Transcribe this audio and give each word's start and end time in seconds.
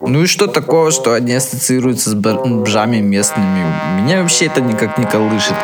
Ну 0.00 0.22
и 0.22 0.26
что 0.26 0.46
такого, 0.46 0.90
что 0.90 1.14
они 1.14 1.34
ассоциируются 1.34 2.10
с 2.10 2.14
бомжами 2.14 2.98
местными? 2.98 3.64
Меня 4.00 4.22
вообще 4.22 4.46
это 4.46 4.60
никак 4.60 4.98
не 4.98 5.04
колышет. 5.04 5.54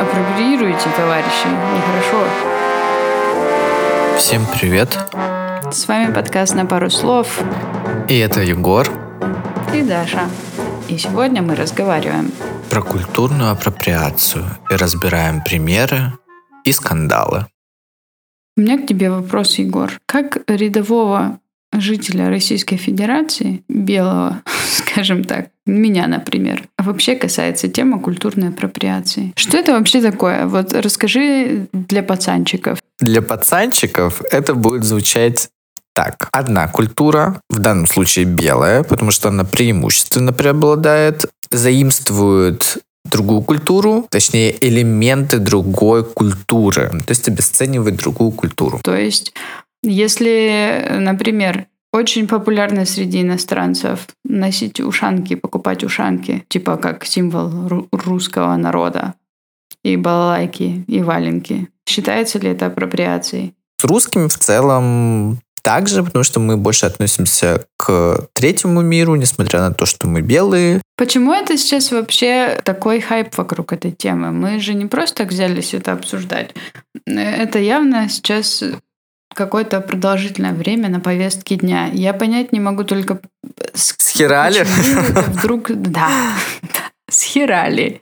Апроприируйте, 0.00 0.88
товарищи, 0.96 1.46
нехорошо. 1.74 2.24
Всем 4.18 4.46
привет. 4.58 4.98
С 5.70 5.88
вами 5.88 6.12
подкаст 6.12 6.54
«На 6.54 6.64
пару 6.64 6.90
слов». 6.90 7.40
И 8.08 8.18
это 8.18 8.40
Егор. 8.40 8.86
И 9.74 9.82
Даша. 9.82 10.28
И 10.88 10.96
сегодня 10.96 11.42
мы 11.42 11.54
разговариваем 11.54 12.32
про 12.70 12.82
культурную 12.82 13.50
апроприацию 13.50 14.44
и 14.70 14.76
разбираем 14.76 15.42
примеры 15.42 16.12
и 16.64 16.72
скандалы. 16.72 17.46
У 18.56 18.62
меня 18.62 18.78
к 18.78 18.86
тебе 18.86 19.10
вопрос, 19.10 19.58
Егор. 19.58 19.90
Как 20.06 20.38
рядового 20.46 21.38
жителя 21.72 22.28
Российской 22.28 22.76
Федерации, 22.76 23.62
белого, 23.68 24.42
скажем 24.68 25.24
так, 25.24 25.48
меня, 25.66 26.06
например, 26.06 26.64
вообще 26.78 27.16
касается 27.16 27.68
тема 27.68 28.00
культурной 28.00 28.48
апроприации. 28.48 29.32
Что 29.36 29.58
это 29.58 29.72
вообще 29.72 30.00
такое? 30.00 30.46
Вот 30.46 30.72
расскажи 30.72 31.66
для 31.72 32.02
пацанчиков. 32.02 32.78
Для 33.00 33.20
пацанчиков 33.22 34.22
это 34.30 34.54
будет 34.54 34.84
звучать 34.84 35.48
так. 35.94 36.28
Одна 36.30 36.68
культура, 36.68 37.40
в 37.48 37.58
данном 37.58 37.86
случае 37.86 38.26
белая, 38.26 38.82
потому 38.82 39.10
что 39.10 39.28
она 39.28 39.44
преимущественно 39.44 40.32
преобладает, 40.32 41.24
заимствует 41.50 42.78
другую 43.10 43.42
культуру, 43.42 44.06
точнее 44.10 44.54
элементы 44.60 45.38
другой 45.38 46.04
культуры, 46.04 46.90
то 47.06 47.10
есть 47.10 47.28
обесценивает 47.28 47.96
другую 47.96 48.32
культуру. 48.32 48.80
То 48.82 48.96
есть 48.96 49.32
если, 49.86 50.98
например, 50.98 51.66
очень 51.92 52.28
популярно 52.28 52.84
среди 52.84 53.22
иностранцев 53.22 54.06
носить 54.24 54.80
ушанки, 54.80 55.34
покупать 55.34 55.84
ушанки, 55.84 56.44
типа 56.48 56.76
как 56.76 57.04
символ 57.04 57.86
русского 57.92 58.54
народа, 58.56 59.14
и 59.82 59.96
балалайки, 59.96 60.84
и 60.88 61.00
валенки. 61.00 61.68
Считается 61.88 62.38
ли 62.38 62.50
это 62.50 62.66
апроприацией? 62.66 63.54
С 63.80 63.84
русскими 63.84 64.26
в 64.26 64.36
целом 64.36 65.40
также, 65.62 66.02
потому 66.02 66.22
что 66.22 66.38
мы 66.38 66.56
больше 66.56 66.86
относимся 66.86 67.66
к 67.76 68.28
третьему 68.34 68.82
миру, 68.82 69.16
несмотря 69.16 69.60
на 69.60 69.72
то, 69.74 69.84
что 69.86 70.06
мы 70.06 70.20
белые. 70.20 70.80
Почему 70.96 71.32
это 71.32 71.56
сейчас 71.56 71.90
вообще 71.90 72.60
такой 72.64 73.00
хайп 73.00 73.36
вокруг 73.36 73.72
этой 73.72 73.90
темы? 73.90 74.32
Мы 74.32 74.60
же 74.60 74.74
не 74.74 74.86
просто 74.86 75.24
так 75.24 75.32
взялись 75.32 75.74
это 75.74 75.92
обсуждать. 75.92 76.54
Это 77.04 77.58
явно 77.58 78.08
сейчас 78.08 78.62
какое-то 79.36 79.80
продолжительное 79.80 80.54
время 80.54 80.88
на 80.88 80.98
повестке 80.98 81.56
дня. 81.56 81.88
Я 81.92 82.12
понять 82.14 82.52
не 82.52 82.60
могу 82.60 82.84
только... 82.84 83.20
Схерали? 83.74 84.66
Вдруг, 85.28 85.70
да, 85.70 86.32
схерали. 87.08 88.00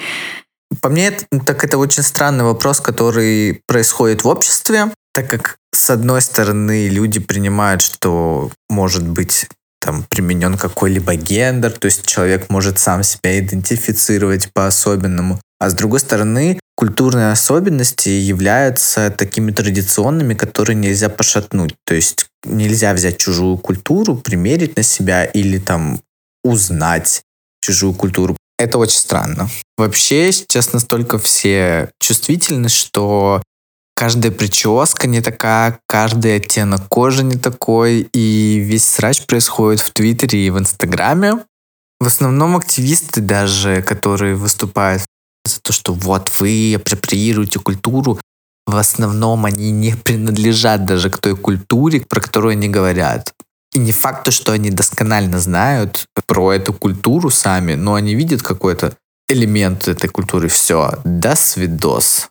По 0.81 0.89
мне, 0.89 1.13
так 1.45 1.65
это 1.65 1.79
очень 1.79 2.03
странный 2.03 2.45
вопрос, 2.45 2.81
который 2.81 3.61
происходит 3.67 4.25
в 4.25 4.29
обществе, 4.29 4.93
так 5.13 5.29
как, 5.29 5.59
с 5.75 5.91
одной 5.91 6.23
стороны, 6.23 6.89
люди 6.89 7.21
принимают, 7.21 7.83
что 7.83 8.51
может 8.69 9.07
быть 9.07 9.49
там 9.85 10.05
применен 10.09 10.57
какой-либо 10.57 11.15
гендер, 11.15 11.73
то 11.73 11.87
есть 11.87 12.07
человек 12.07 12.49
может 12.49 12.79
сам 12.79 13.03
себя 13.03 13.39
идентифицировать 13.39 14.51
по-особенному. 14.53 15.41
А 15.61 15.69
с 15.69 15.75
другой 15.75 16.01
стороны, 16.01 16.59
культурные 16.75 17.31
особенности 17.31 18.09
являются 18.09 19.11
такими 19.11 19.53
традиционными, 19.53 20.35
которые 20.35 20.77
нельзя 20.77 21.11
пошатнуть. 21.11 21.75
То 21.85 21.95
есть 21.95 22.27
нельзя 22.45 22.95
взять 22.95 23.19
чужую 23.19 23.59
культуру, 23.59 24.17
примерить 24.17 24.77
на 24.77 24.83
себя 24.83 25.25
или 25.25 25.59
там 25.59 26.01
узнать 26.43 27.23
чужую 27.61 27.93
культуру. 27.93 28.37
Это 28.59 28.79
очень 28.79 28.99
странно. 28.99 29.51
Вообще 29.77 30.33
сейчас 30.33 30.73
настолько 30.73 31.19
все 31.19 31.91
чувствительны, 32.01 32.69
что 32.69 33.43
каждая 33.95 34.33
прическа 34.33 35.07
не 35.07 35.21
такая, 35.21 35.79
каждый 35.87 36.37
оттенок 36.37 36.89
кожи 36.89 37.23
не 37.25 37.37
такой, 37.37 38.09
и 38.13 38.59
весь 38.59 38.85
срач 38.85 39.27
происходит 39.27 39.81
в 39.81 39.93
Твиттере 39.93 40.47
и 40.47 40.51
в 40.51 40.59
Инстаграме. 40.59 41.45
В 42.01 42.07
основном 42.07 42.57
активисты 42.57 43.21
даже, 43.21 43.83
которые 43.83 44.35
выступают 44.35 45.03
за 45.45 45.61
то, 45.61 45.73
что 45.73 45.95
вот 45.95 46.31
вы 46.39 46.75
апроприируете 46.77 47.61
культуру, 47.61 48.19
в 48.67 48.77
основном 48.77 49.45
они 49.45 49.71
не 49.71 49.95
принадлежат 49.95 50.85
даже 50.85 51.11
к 51.11 51.19
той 51.19 51.37
культуре, 51.37 52.01
про 52.01 52.21
которую 52.21 52.53
они 52.53 52.69
говорят. 52.69 53.35
И 53.73 53.79
не 53.79 53.93
факт, 53.93 54.33
что 54.33 54.53
они 54.53 54.71
досконально 54.71 55.39
знают 55.39 56.07
про 56.27 56.53
эту 56.53 56.73
культуру 56.73 57.31
сами, 57.31 57.75
но 57.75 57.95
они 57.95 58.15
видят 58.15 58.43
какой-то 58.43 58.97
элемент 59.29 59.89
этой 59.89 60.09
культуры. 60.09 60.49
Все, 60.49 60.99
до 61.05 61.35
свидос. 61.35 62.31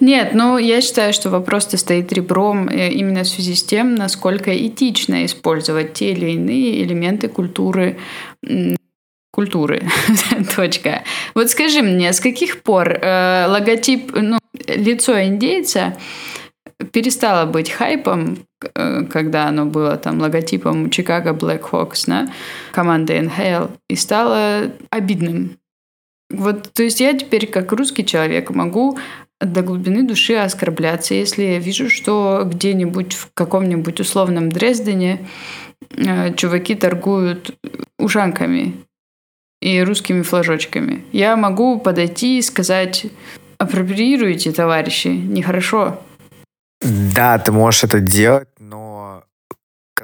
Нет, 0.00 0.34
ну 0.34 0.58
я 0.58 0.80
считаю, 0.80 1.12
что 1.12 1.30
вопрос-то 1.30 1.76
стоит 1.76 2.12
ребром 2.12 2.68
э, 2.68 2.90
именно 2.90 3.24
в 3.24 3.28
связи 3.28 3.54
с 3.54 3.62
тем, 3.62 3.94
насколько 3.94 4.56
этично 4.56 5.24
использовать 5.24 5.94
те 5.94 6.12
или 6.12 6.30
иные 6.30 6.82
элементы 6.82 7.28
культуры 7.28 7.98
культуры. 9.38 9.82
Точка. 10.56 11.04
Вот 11.34 11.48
скажи 11.50 11.80
мне, 11.80 12.12
с 12.12 12.18
каких 12.18 12.62
пор 12.62 12.88
э, 12.88 13.46
логотип, 13.46 14.10
ну, 14.12 14.38
лицо 14.66 15.22
индейца 15.22 15.96
перестало 16.92 17.46
быть 17.46 17.70
хайпом, 17.70 18.38
э, 18.74 19.04
когда 19.04 19.46
оно 19.46 19.66
было 19.66 19.96
там 19.96 20.20
логотипом 20.20 20.90
Чикаго 20.90 21.30
Blackhawks, 21.30 22.04
да, 22.06 22.28
команды 22.72 23.20
НХЛ, 23.20 23.72
и 23.88 23.96
стало 23.96 24.72
обидным. 24.90 25.56
Вот, 26.30 26.72
то 26.72 26.82
есть 26.82 27.00
я 27.00 27.16
теперь 27.16 27.46
как 27.46 27.72
русский 27.72 28.04
человек 28.04 28.50
могу 28.50 28.98
до 29.40 29.62
глубины 29.62 30.02
души 30.02 30.34
оскорбляться, 30.34 31.14
если 31.14 31.42
я 31.42 31.58
вижу, 31.58 31.88
что 31.88 32.42
где-нибудь 32.44 33.14
в 33.14 33.28
каком-нибудь 33.34 34.00
условном 34.00 34.50
Дрездене 34.50 35.26
э, 35.90 36.34
чуваки 36.34 36.74
торгуют 36.74 37.56
ушанками 37.98 38.74
и 39.60 39.80
русскими 39.82 40.22
флажочками. 40.22 41.04
Я 41.12 41.36
могу 41.36 41.78
подойти 41.78 42.38
и 42.38 42.42
сказать, 42.42 43.06
апроприируйте, 43.58 44.52
товарищи, 44.52 45.08
нехорошо. 45.08 46.00
Да, 46.80 47.38
ты 47.38 47.50
можешь 47.52 47.84
это 47.84 48.00
делать, 48.00 48.48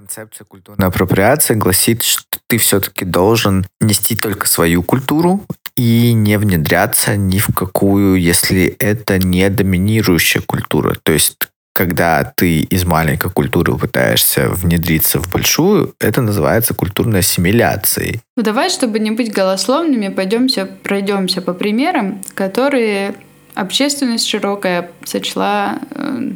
концепция 0.04 0.44
культурной 0.44 0.86
апроприации 0.86 1.54
гласит, 1.54 2.02
что 2.02 2.38
ты 2.46 2.58
все-таки 2.58 3.06
должен 3.06 3.66
нести 3.80 4.16
только 4.16 4.46
свою 4.46 4.82
культуру 4.82 5.40
и 5.76 6.12
не 6.12 6.36
внедряться 6.36 7.16
ни 7.16 7.38
в 7.38 7.48
какую, 7.54 8.16
если 8.16 8.66
это 8.78 9.18
не 9.18 9.48
доминирующая 9.48 10.42
культура. 10.42 10.96
То 11.02 11.12
есть 11.12 11.36
когда 11.74 12.32
ты 12.36 12.60
из 12.60 12.84
маленькой 12.84 13.32
культуры 13.32 13.76
пытаешься 13.76 14.48
внедриться 14.50 15.18
в 15.18 15.32
большую, 15.32 15.94
это 15.98 16.20
называется 16.20 16.74
культурной 16.74 17.20
ассимиляцией. 17.20 18.20
Ну 18.36 18.42
давай, 18.44 18.70
чтобы 18.70 19.00
не 19.00 19.10
быть 19.10 19.32
голословными, 19.32 20.08
пойдемся, 20.08 20.66
пройдемся 20.66 21.40
по 21.42 21.52
примерам, 21.54 22.22
которые 22.34 23.14
общественность 23.54 24.28
широкая 24.28 24.90
сочла 25.04 25.80
э, 25.90 26.32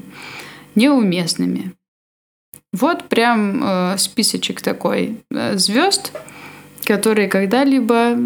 неуместными. 0.74 1.77
Вот 2.72 3.04
прям 3.04 3.62
э, 3.62 3.98
списочек 3.98 4.60
такой 4.60 5.18
э, 5.30 5.56
звезд, 5.56 6.12
которые 6.84 7.28
когда-либо 7.28 8.16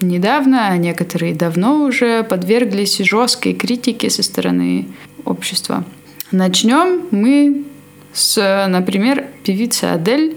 недавно, 0.00 0.68
а 0.68 0.76
некоторые 0.76 1.34
давно 1.34 1.84
уже 1.84 2.22
подверглись 2.22 2.98
жесткой 2.98 3.54
критике 3.54 4.10
со 4.10 4.22
стороны 4.22 4.88
общества. 5.24 5.84
Начнем 6.30 7.06
мы 7.10 7.64
с, 8.12 8.66
например, 8.68 9.26
певицы 9.44 9.84
Адель, 9.84 10.36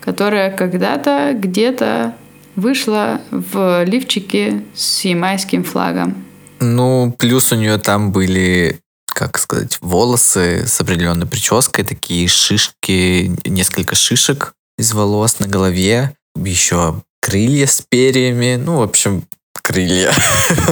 которая 0.00 0.50
когда-то 0.50 1.32
где-то 1.34 2.14
вышла 2.56 3.20
в 3.30 3.84
лифчике 3.84 4.62
с 4.74 5.04
ямайским 5.04 5.62
флагом. 5.62 6.24
Ну, 6.60 7.14
плюс 7.18 7.52
у 7.52 7.56
нее 7.56 7.78
там 7.78 8.12
были 8.12 8.80
как 9.16 9.38
сказать, 9.38 9.78
волосы 9.80 10.66
с 10.66 10.78
определенной 10.78 11.26
прической, 11.26 11.84
такие 11.84 12.28
шишки, 12.28 13.34
несколько 13.48 13.94
шишек 13.94 14.52
из 14.76 14.92
волос 14.92 15.38
на 15.38 15.48
голове, 15.48 16.14
еще 16.34 17.02
крылья 17.22 17.66
с 17.66 17.80
перьями, 17.80 18.56
ну, 18.56 18.76
в 18.76 18.82
общем, 18.82 19.24
крылья. 19.66 20.12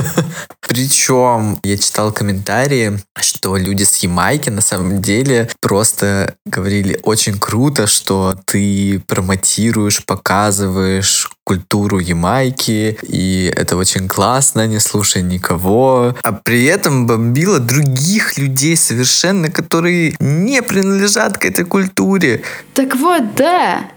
Причем 0.61 1.59
я 1.65 1.77
читал 1.77 2.13
комментарии, 2.13 3.01
что 3.17 3.57
люди 3.57 3.83
с 3.83 3.97
Ямайки 3.97 4.51
на 4.51 4.61
самом 4.61 5.03
деле 5.03 5.51
просто 5.61 6.35
говорили 6.47 7.01
очень 7.03 7.39
круто, 7.39 7.89
что 7.89 8.37
ты 8.47 9.03
промотируешь, 9.07 10.05
показываешь 10.05 11.29
культуру 11.43 11.99
Ямайки, 11.99 12.97
и 13.03 13.53
это 13.55 13.77
очень 13.77 14.09
классно, 14.09 14.67
не 14.67 14.79
слушай 14.79 15.23
никого. 15.23 16.17
А 16.23 16.33
при 16.33 16.65
этом 16.65 17.07
бомбила 17.07 17.59
других 17.59 18.39
людей 18.39 18.77
совершенно, 18.77 19.51
которые 19.51 20.15
не 20.21 20.63
принадлежат 20.63 21.39
к 21.39 21.45
этой 21.45 21.65
культуре. 21.65 22.43
Так 22.75 22.95
вот, 22.97 23.35
да. 23.35 23.91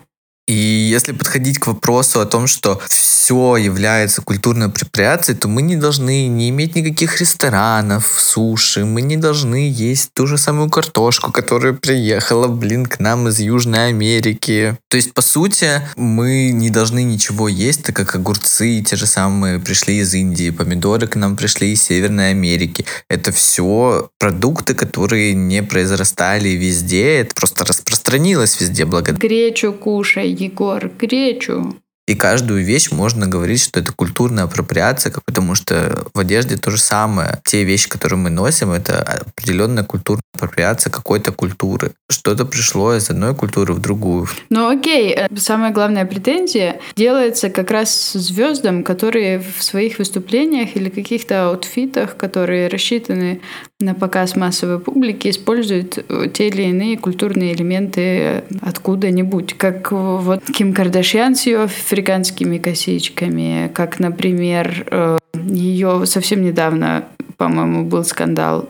И 0.47 0.53
если 0.53 1.11
подходить 1.11 1.59
к 1.59 1.67
вопросу 1.67 2.21
о 2.21 2.25
том, 2.25 2.47
что 2.47 2.81
все 2.87 3.57
является 3.57 4.21
культурной 4.21 4.67
апроприацией, 4.67 5.37
то 5.37 5.49
мы 5.49 5.61
не 5.61 5.75
должны 5.75 6.27
не 6.27 6.49
иметь 6.49 6.75
никаких 6.75 7.19
ресторанов, 7.19 8.05
суши, 8.17 8.85
мы 8.85 9.01
не 9.01 9.17
должны 9.17 9.69
есть 9.69 10.11
ту 10.13 10.25
же 10.27 10.37
самую 10.37 10.69
картошку, 10.69 11.33
которая 11.33 11.73
приехала, 11.73 12.47
блин, 12.47 12.85
к 12.85 12.99
нам 12.99 13.27
из 13.27 13.39
Южной 13.39 13.89
Америки. 13.89 14.77
То 14.87 14.95
есть, 14.95 15.13
по 15.13 15.21
сути, 15.21 15.81
мы 15.97 16.51
не 16.51 16.69
должны 16.69 17.03
ничего 17.03 17.49
есть, 17.49 17.83
так 17.83 17.97
как 17.97 18.15
огурцы 18.15 18.81
те 18.81 18.95
же 18.95 19.05
самые 19.05 19.59
пришли 19.59 19.97
из 19.97 20.13
Индии, 20.13 20.51
помидоры 20.51 21.07
к 21.07 21.17
нам 21.17 21.35
пришли 21.35 21.73
из 21.73 21.83
Северной 21.83 22.29
Америки. 22.29 22.85
Это 23.09 23.33
все 23.33 24.09
продукты, 24.19 24.73
которые 24.73 25.33
не 25.33 25.61
произрастали 25.61 26.49
везде, 26.49 27.17
это 27.17 27.35
просто 27.35 27.65
распространилось 27.65 28.61
везде 28.61 28.85
благодаря... 28.85 29.17
Гречу 29.27 29.73
кушай, 29.73 30.36
Егор, 30.37 30.89
гречу. 30.99 31.75
И 32.07 32.15
каждую 32.15 32.63
вещь 32.63 32.89
можно 32.91 33.27
говорить, 33.27 33.61
что 33.61 33.81
это 33.81 33.91
культурная 33.91 34.45
апроприация, 34.45 35.13
потому 35.25 35.55
что 35.55 36.05
в 36.13 36.19
одежде 36.19 36.55
то 36.55 36.71
же 36.71 36.77
самое. 36.77 37.39
Те 37.43 37.65
вещи, 37.65 37.89
которые 37.89 38.17
мы 38.17 38.29
носим, 38.29 38.71
это 38.71 39.01
определенная 39.01 39.83
культурная 39.83 40.21
апроприация 40.33 40.89
какой-то 40.89 41.33
культуры. 41.33 41.91
Что-то 42.09 42.45
пришло 42.45 42.95
из 42.95 43.09
одной 43.09 43.35
культуры 43.35 43.73
в 43.73 43.81
другую. 43.81 44.27
Ну 44.49 44.69
окей, 44.69 45.13
э, 45.13 45.27
самая 45.35 45.73
главная 45.73 46.05
претензия 46.05 46.79
делается 46.95 47.49
как 47.49 47.71
раз 47.71 48.13
звездам, 48.13 48.83
которые 48.83 49.39
в 49.39 49.61
своих 49.61 49.99
выступлениях 49.99 50.77
или 50.77 50.89
каких-то 50.89 51.49
аутфитах, 51.49 52.15
которые 52.15 52.69
рассчитаны 52.69 53.41
на 53.79 53.93
показ 53.93 54.35
массовой 54.35 54.79
публики, 54.79 55.29
используют 55.29 56.03
э, 56.09 56.29
те 56.33 56.47
или 56.47 56.63
иные 56.63 56.97
культурные 56.97 57.53
элементы 57.53 58.43
откуда-нибудь. 58.61 59.53
Как 59.53 59.91
вот 59.91 60.43
Ким 60.45 60.73
Кардашьян 60.73 61.35
с 61.35 61.45
ее 61.45 61.63
африканскими 61.63 62.57
косичками, 62.57 63.69
как, 63.73 63.99
например, 63.99 64.87
э, 64.89 65.17
ее 65.35 66.05
совсем 66.07 66.43
недавно, 66.43 67.05
по-моему, 67.37 67.85
был 67.85 68.03
скандал 68.03 68.67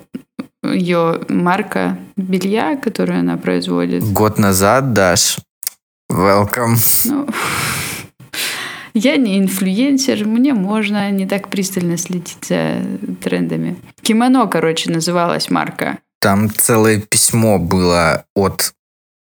ее 0.64 1.22
марка 1.30 1.98
белья, 2.18 2.76
которую 2.76 3.20
она 3.20 3.38
производит. 3.38 4.04
Год 4.04 4.38
назад, 4.38 4.92
Даш, 4.92 5.38
welcome. 6.12 6.76
Ну, 7.06 7.28
я 8.94 9.16
не 9.16 9.38
инфлюенсер, 9.38 10.26
мне 10.26 10.54
можно 10.54 11.10
не 11.12 11.26
так 11.26 11.48
пристально 11.48 11.98
следить 11.98 12.46
за 12.48 12.82
трендами. 13.22 13.78
Кимоно, 14.08 14.48
короче, 14.48 14.90
называлась 14.90 15.50
марка. 15.50 15.98
Там 16.22 16.50
целое 16.50 17.02
письмо 17.02 17.60
было 17.60 18.24
от 18.38 18.72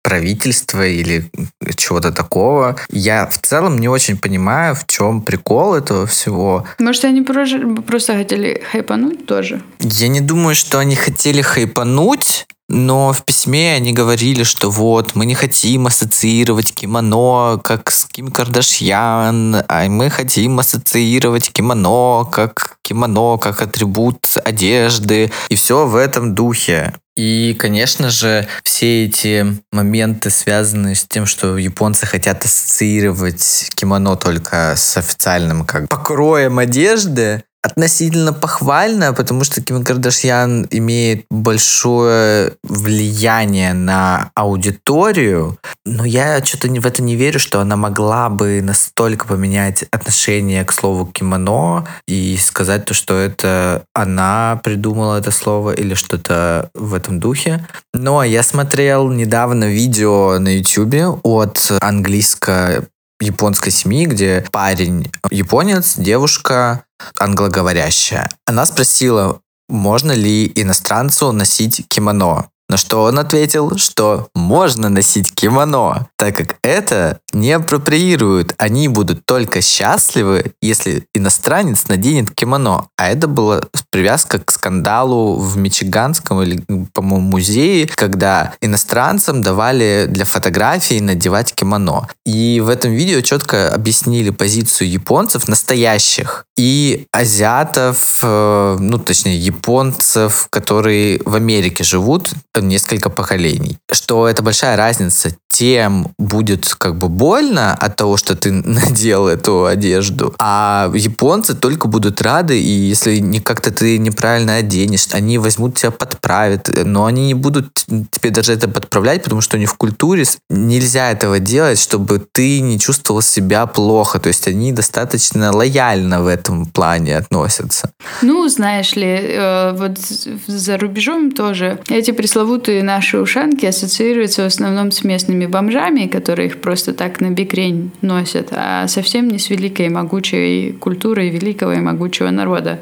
правительства 0.02 0.84
или 0.84 1.30
чего-то 1.76 2.10
такого. 2.10 2.76
Я 2.90 3.28
в 3.28 3.38
целом 3.38 3.78
не 3.78 3.88
очень 3.88 4.18
понимаю, 4.18 4.74
в 4.74 4.84
чем 4.88 5.22
прикол 5.22 5.76
этого 5.76 6.08
всего. 6.08 6.66
Может, 6.80 7.04
они 7.04 7.22
просто 7.22 8.16
хотели 8.16 8.60
хайпануть 8.72 9.24
тоже? 9.24 9.62
Я 9.78 10.08
не 10.08 10.20
думаю, 10.20 10.56
что 10.56 10.80
они 10.80 10.96
хотели 10.96 11.42
хайпануть, 11.42 12.48
но 12.72 13.12
в 13.12 13.24
письме 13.24 13.74
они 13.74 13.92
говорили, 13.92 14.44
что 14.44 14.70
вот, 14.70 15.14
мы 15.14 15.26
не 15.26 15.34
хотим 15.34 15.86
ассоциировать 15.86 16.74
кимоно 16.74 17.60
как 17.62 17.90
с 17.90 18.06
Ким 18.06 18.30
Кардашьян, 18.30 19.62
а 19.68 19.88
мы 19.88 20.08
хотим 20.08 20.58
ассоциировать 20.58 21.52
кимоно 21.52 22.24
как 22.24 22.78
кимоно, 22.82 23.36
как 23.36 23.60
атрибут 23.60 24.24
одежды, 24.42 25.30
и 25.50 25.54
все 25.54 25.86
в 25.86 25.96
этом 25.96 26.34
духе. 26.34 26.94
И, 27.14 27.54
конечно 27.58 28.08
же, 28.08 28.48
все 28.64 29.04
эти 29.04 29.58
моменты, 29.70 30.30
связанные 30.30 30.94
с 30.94 31.04
тем, 31.04 31.26
что 31.26 31.58
японцы 31.58 32.06
хотят 32.06 32.42
ассоциировать 32.42 33.70
кимоно 33.74 34.16
только 34.16 34.74
с 34.76 34.96
официальным 34.96 35.66
как 35.66 35.90
покроем 35.90 36.58
одежды, 36.58 37.44
относительно 37.62 38.32
похвально, 38.32 39.12
потому 39.12 39.44
что 39.44 39.62
Ким 39.62 39.84
Кардашьян 39.84 40.66
имеет 40.70 41.24
большое 41.30 42.54
влияние 42.64 43.72
на 43.72 44.30
аудиторию, 44.34 45.58
но 45.86 46.04
я 46.04 46.44
что-то 46.44 46.68
в 46.68 46.86
это 46.86 47.02
не 47.02 47.16
верю, 47.16 47.38
что 47.38 47.60
она 47.60 47.76
могла 47.76 48.28
бы 48.28 48.60
настолько 48.62 49.26
поменять 49.26 49.84
отношение 49.90 50.64
к 50.64 50.72
слову 50.72 51.06
кимоно 51.06 51.86
и 52.08 52.36
сказать 52.36 52.84
то, 52.84 52.94
что 52.94 53.18
это 53.18 53.84
она 53.94 54.60
придумала 54.64 55.18
это 55.18 55.30
слово 55.30 55.72
или 55.72 55.94
что-то 55.94 56.70
в 56.74 56.94
этом 56.94 57.20
духе. 57.20 57.66
Но 57.94 58.24
я 58.24 58.42
смотрел 58.42 59.10
недавно 59.10 59.64
видео 59.64 60.38
на 60.38 60.56
YouTube 60.56 61.20
от 61.22 61.72
английско 61.80 62.84
японской 63.22 63.70
семьи, 63.70 64.06
где 64.06 64.44
парень 64.50 65.10
японец, 65.30 65.94
девушка 65.96 66.84
англоговорящая. 67.18 68.28
Она 68.46 68.66
спросила, 68.66 69.40
можно 69.68 70.12
ли 70.12 70.50
иностранцу 70.54 71.32
носить 71.32 71.86
кимоно. 71.88 72.48
На 72.72 72.78
что 72.78 73.02
он 73.02 73.18
ответил, 73.18 73.76
что 73.76 74.28
можно 74.34 74.88
носить 74.88 75.34
кимоно, 75.34 76.06
так 76.16 76.34
как 76.34 76.56
это 76.62 77.18
не 77.34 77.52
апроприируют. 77.52 78.54
Они 78.56 78.88
будут 78.88 79.26
только 79.26 79.60
счастливы, 79.60 80.54
если 80.62 81.04
иностранец 81.12 81.88
наденет 81.88 82.30
кимоно. 82.30 82.86
А 82.96 83.10
это 83.10 83.28
была 83.28 83.60
привязка 83.90 84.38
к 84.38 84.50
скандалу 84.50 85.36
в 85.36 85.58
Мичиганском 85.58 86.40
или, 86.40 86.64
по-моему, 86.94 87.28
музее, 87.28 87.86
когда 87.86 88.54
иностранцам 88.62 89.42
давали 89.42 90.06
для 90.08 90.24
фотографий 90.24 91.02
надевать 91.02 91.54
кимоно. 91.54 92.08
И 92.24 92.62
в 92.64 92.70
этом 92.70 92.92
видео 92.92 93.20
четко 93.20 93.68
объяснили 93.68 94.30
позицию 94.30 94.90
японцев 94.90 95.46
настоящих 95.46 96.46
и 96.56 97.06
азиатов, 97.12 98.20
э, 98.22 98.76
ну, 98.78 98.98
точнее, 98.98 99.36
японцев, 99.36 100.46
которые 100.48 101.20
в 101.26 101.34
Америке 101.34 101.84
живут, 101.84 102.30
несколько 102.62 103.10
поколений. 103.10 103.78
Что 103.90 104.28
это 104.28 104.42
большая 104.42 104.76
разница. 104.76 105.36
Тем 105.48 106.08
будет 106.18 106.74
как 106.74 106.96
бы 106.96 107.08
больно 107.08 107.74
от 107.74 107.96
того, 107.96 108.16
что 108.16 108.34
ты 108.34 108.50
надел 108.64 109.28
эту 109.28 109.66
одежду, 109.66 110.34
а 110.38 110.90
японцы 110.94 111.54
только 111.54 111.88
будут 111.88 112.22
рады, 112.22 112.58
и 112.60 112.70
если 112.70 113.18
не 113.18 113.40
как-то 113.40 113.70
ты 113.70 113.98
неправильно 113.98 114.56
оденешь, 114.56 115.08
они 115.12 115.38
возьмут 115.38 115.78
тебя 115.78 115.90
подправят, 115.90 116.70
но 116.84 117.04
они 117.04 117.26
не 117.26 117.34
будут 117.34 117.68
тебе 118.10 118.30
даже 118.30 118.52
это 118.52 118.68
подправлять, 118.68 119.22
потому 119.22 119.40
что 119.40 119.56
у 119.56 119.60
них 119.60 119.70
в 119.70 119.76
культуре 119.76 120.24
нельзя 120.48 121.10
этого 121.10 121.38
делать, 121.38 121.78
чтобы 121.78 122.18
ты 122.32 122.60
не 122.60 122.78
чувствовал 122.78 123.22
себя 123.22 123.66
плохо. 123.66 124.18
То 124.18 124.28
есть 124.28 124.48
они 124.48 124.72
достаточно 124.72 125.54
лояльно 125.54 126.22
в 126.22 126.26
этом 126.26 126.66
плане 126.66 127.16
относятся. 127.16 127.90
Ну, 128.22 128.48
знаешь 128.48 128.94
ли, 128.96 129.18
э, 129.20 129.72
вот 129.72 129.98
за 130.46 130.78
рубежом 130.78 131.32
тоже 131.32 131.80
эти 131.88 132.10
пресловутые 132.10 132.41
наши 132.82 133.18
ушанки 133.18 133.66
ассоциируются 133.66 134.42
в 134.42 134.46
основном 134.46 134.90
с 134.90 135.04
местными 135.04 135.46
бомжами, 135.46 136.06
которые 136.06 136.48
их 136.48 136.60
просто 136.60 136.92
так 136.92 137.20
на 137.20 137.30
бикрень 137.30 137.90
носят, 138.00 138.48
а 138.52 138.88
совсем 138.88 139.28
не 139.28 139.38
с 139.38 139.50
великой 139.50 139.86
и 139.86 139.90
могучей 139.90 140.72
культурой 140.72 141.30
великого 141.30 141.72
и 141.72 141.80
могучего 141.80 142.30
народа. 142.30 142.80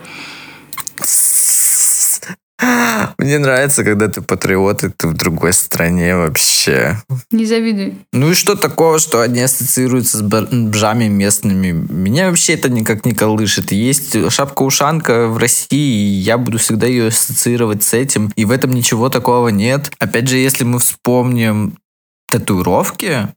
Мне 3.18 3.38
нравится, 3.38 3.84
когда 3.84 4.08
ты 4.08 4.20
патриот, 4.22 4.84
и 4.84 4.90
ты 4.90 5.08
в 5.08 5.14
другой 5.14 5.52
стране 5.52 6.16
вообще. 6.16 7.00
Не 7.30 7.46
завидуй. 7.46 7.98
Ну 8.12 8.30
и 8.30 8.34
что 8.34 8.54
такого, 8.54 8.98
что 8.98 9.20
они 9.20 9.40
ассоциируются 9.40 10.18
с 10.18 10.22
бомжами 10.22 11.08
местными? 11.08 11.70
Меня 11.70 12.28
вообще 12.28 12.54
это 12.54 12.68
никак 12.68 13.04
не 13.04 13.14
колышет. 13.14 13.72
Есть 13.72 14.30
шапка-ушанка 14.30 15.28
в 15.28 15.38
России, 15.38 15.66
и 15.70 16.20
я 16.20 16.38
буду 16.38 16.58
всегда 16.58 16.86
ее 16.86 17.08
ассоциировать 17.08 17.82
с 17.82 17.94
этим. 17.94 18.32
И 18.36 18.44
в 18.44 18.50
этом 18.50 18.72
ничего 18.72 19.08
такого 19.08 19.48
нет. 19.48 19.90
Опять 19.98 20.28
же, 20.28 20.36
если 20.36 20.64
мы 20.64 20.78
вспомним 20.78 21.76
татуировки, 22.30 23.28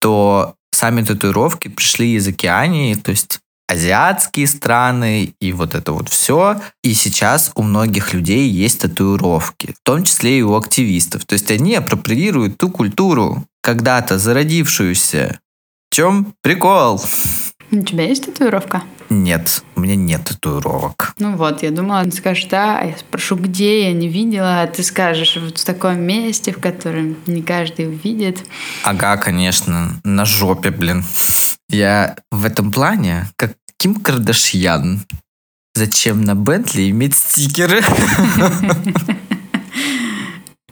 то 0.00 0.54
сами 0.72 1.02
татуировки 1.02 1.68
пришли 1.68 2.14
из 2.14 2.26
Океании, 2.26 2.94
то 2.94 3.10
есть 3.10 3.40
азиатские 3.68 4.46
страны 4.46 5.34
и 5.40 5.52
вот 5.52 5.74
это 5.74 5.92
вот 5.92 6.08
все. 6.08 6.60
И 6.82 6.94
сейчас 6.94 7.52
у 7.54 7.62
многих 7.62 8.12
людей 8.12 8.48
есть 8.48 8.80
татуировки, 8.80 9.74
в 9.80 9.84
том 9.84 10.04
числе 10.04 10.38
и 10.38 10.42
у 10.42 10.56
активистов. 10.56 11.24
То 11.24 11.34
есть 11.34 11.50
они 11.50 11.74
апроприируют 11.74 12.58
ту 12.58 12.70
культуру, 12.70 13.46
когда-то 13.62 14.18
зародившуюся. 14.18 15.40
В 15.90 15.94
чем 15.94 16.34
прикол? 16.42 17.02
У 17.70 17.82
тебя 17.82 18.06
есть 18.06 18.26
татуировка? 18.26 18.82
Нет, 19.08 19.62
у 19.76 19.80
меня 19.80 19.94
нет 19.94 20.24
татуировок. 20.24 21.14
Ну 21.18 21.36
вот, 21.36 21.62
я 21.62 21.70
думала, 21.70 22.04
ты 22.04 22.12
скажешь, 22.12 22.46
да, 22.46 22.78
а 22.78 22.86
я 22.86 22.96
спрошу, 22.96 23.36
где, 23.36 23.88
я 23.88 23.92
не 23.92 24.08
видела, 24.08 24.62
а 24.62 24.66
ты 24.66 24.82
скажешь, 24.82 25.36
вот 25.36 25.58
в 25.58 25.64
таком 25.64 26.00
месте, 26.00 26.52
в 26.52 26.60
котором 26.60 27.16
не 27.26 27.42
каждый 27.42 27.88
увидит. 27.88 28.44
Ага, 28.84 29.16
конечно, 29.18 30.00
на 30.04 30.24
жопе, 30.24 30.70
блин. 30.70 31.04
Я 31.72 32.16
в 32.30 32.44
этом 32.44 32.70
плане, 32.70 33.28
как 33.36 33.54
Ким 33.78 33.94
Кардашьян. 33.94 35.06
Зачем 35.74 36.22
на 36.22 36.34
Бентли 36.34 36.90
иметь 36.90 37.16
стикеры? 37.16 37.80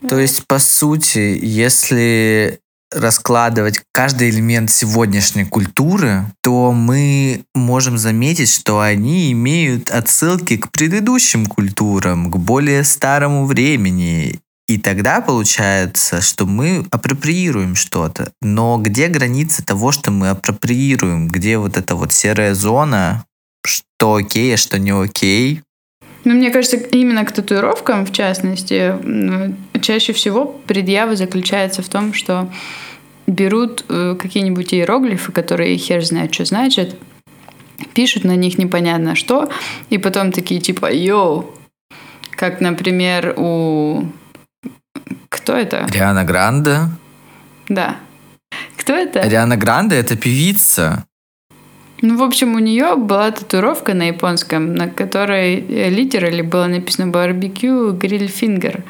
То 0.07 0.19
есть, 0.19 0.45
по 0.45 0.59
сути, 0.59 1.39
если 1.41 2.59
раскладывать 2.91 3.81
каждый 3.91 4.29
элемент 4.29 4.69
сегодняшней 4.69 5.45
культуры, 5.45 6.27
то 6.43 6.71
мы 6.71 7.45
можем 7.55 7.97
заметить, 7.97 8.53
что 8.53 8.79
они 8.79 9.31
имеют 9.31 9.89
отсылки 9.89 10.57
к 10.57 10.71
предыдущим 10.71 11.47
культурам, 11.47 12.29
к 12.29 12.37
более 12.37 12.83
старому 12.83 13.47
времени. 13.47 14.39
И 14.71 14.77
тогда 14.77 15.19
получается, 15.19 16.21
что 16.21 16.45
мы 16.45 16.85
апроприируем 16.91 17.75
что-то. 17.75 18.31
Но 18.41 18.77
где 18.77 19.09
границы 19.09 19.65
того, 19.65 19.91
что 19.91 20.11
мы 20.11 20.29
апроприируем? 20.29 21.27
Где 21.27 21.57
вот 21.57 21.75
эта 21.75 21.93
вот 21.97 22.13
серая 22.13 22.53
зона, 22.53 23.25
что 23.65 24.15
окей, 24.15 24.53
а 24.53 24.57
что 24.57 24.79
не 24.79 24.91
окей? 24.91 25.61
Ну, 26.23 26.35
мне 26.35 26.51
кажется, 26.51 26.77
именно 26.77 27.25
к 27.25 27.33
татуировкам, 27.33 28.05
в 28.05 28.13
частности, 28.13 28.95
чаще 29.81 30.13
всего 30.13 30.45
предъява 30.45 31.17
заключается 31.17 31.81
в 31.81 31.89
том, 31.89 32.13
что 32.13 32.49
берут 33.27 33.83
э, 33.89 34.15
какие-нибудь 34.17 34.73
иероглифы, 34.73 35.33
которые 35.33 35.75
хер 35.75 36.01
знает, 36.05 36.33
что 36.33 36.45
значит, 36.45 36.95
пишут 37.93 38.23
на 38.23 38.37
них 38.37 38.57
непонятно 38.57 39.15
что, 39.15 39.51
и 39.89 39.97
потом 39.97 40.31
такие 40.31 40.61
типа 40.61 40.93
«Йоу!» 40.93 41.53
Как, 42.37 42.61
например, 42.61 43.33
у 43.35 44.05
кто 45.51 45.57
это? 45.57 45.85
Риана 45.91 46.23
Гранде. 46.23 46.77
Да. 47.67 47.97
Кто 48.77 48.93
это? 48.93 49.27
Риана 49.27 49.57
Гранде 49.57 49.97
это 49.97 50.15
певица. 50.15 51.03
Ну, 52.01 52.17
в 52.17 52.23
общем, 52.23 52.55
у 52.55 52.59
нее 52.59 52.95
была 52.95 53.31
татуировка 53.31 53.93
на 53.93 54.03
японском, 54.03 54.73
на 54.75 54.87
которой 54.87 55.59
литерали 55.89 56.41
было 56.41 56.67
написано 56.67 57.07
барбекю 57.07 57.91
гриль 57.91 58.29
фингер. 58.29 58.85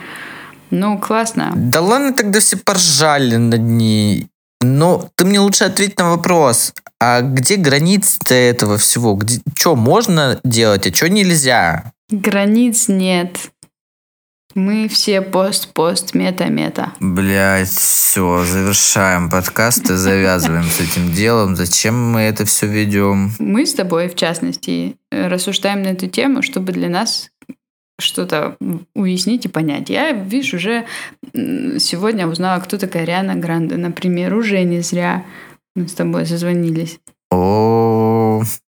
Ну, 0.70 1.00
классно. 1.00 1.51
Да 1.56 1.82
ладно, 1.82 2.13
тогда 2.13 2.39
все 2.39 2.58
поржали 2.58 3.38
над 3.38 3.62
ней. 3.62 4.27
Но 4.62 5.10
ты 5.15 5.25
мне 5.25 5.39
лучше 5.39 5.63
ответь 5.63 5.98
на 5.98 6.12
вопрос. 6.12 6.74
А 7.00 7.22
где 7.22 7.56
границы-то 7.56 8.36
этого 8.36 8.77
всего? 8.77 9.15
Где, 9.15 9.41
что 9.56 9.75
можно 9.75 10.39
делать, 10.44 10.86
а 10.86 10.94
что 10.94 11.10
нельзя? 11.10 11.91
Границ 12.12 12.88
нет. 12.88 13.50
Мы 14.55 14.88
все 14.88 15.22
пост-пост, 15.22 16.13
мета-мета. 16.13 16.93
Блять, 17.00 17.70
все, 17.70 18.43
завершаем 18.43 19.29
подкаст 19.29 19.89
и 19.89 19.96
завязываем 19.96 20.65
с 20.65 20.81
этим 20.81 21.13
делом. 21.13 21.55
Зачем 21.55 22.12
мы 22.12 22.22
это 22.22 22.46
все 22.46 22.67
ведем? 22.67 23.31
Мы 23.39 23.65
с 23.65 23.74
тобой, 23.74 24.10
в 24.10 24.15
частности, 24.15 24.96
рассуждаем 25.12 25.84
на 25.84 25.88
эту 25.88 26.08
тему, 26.08 26.41
чтобы 26.41 26.74
для 26.74 26.89
нас 26.89 27.29
что-то 28.00 28.58
уяснить 28.93 29.46
и 29.46 29.50
понять. 29.50 29.89
Я, 29.89 30.12
видишь, 30.12 30.53
уже 30.53 30.86
сегодня 31.34 32.27
узнала, 32.27 32.60
кто 32.60 32.77
такая 32.77 33.05
Риана 33.05 33.36
Гранде, 33.36 33.77
например, 33.77 34.34
уже 34.34 34.63
не 34.63 34.81
зря 34.81 35.24
мы 35.75 35.88
с 35.88 35.93
тобой 35.93 36.25
созвонились. 36.25 37.00
О, 37.29 37.71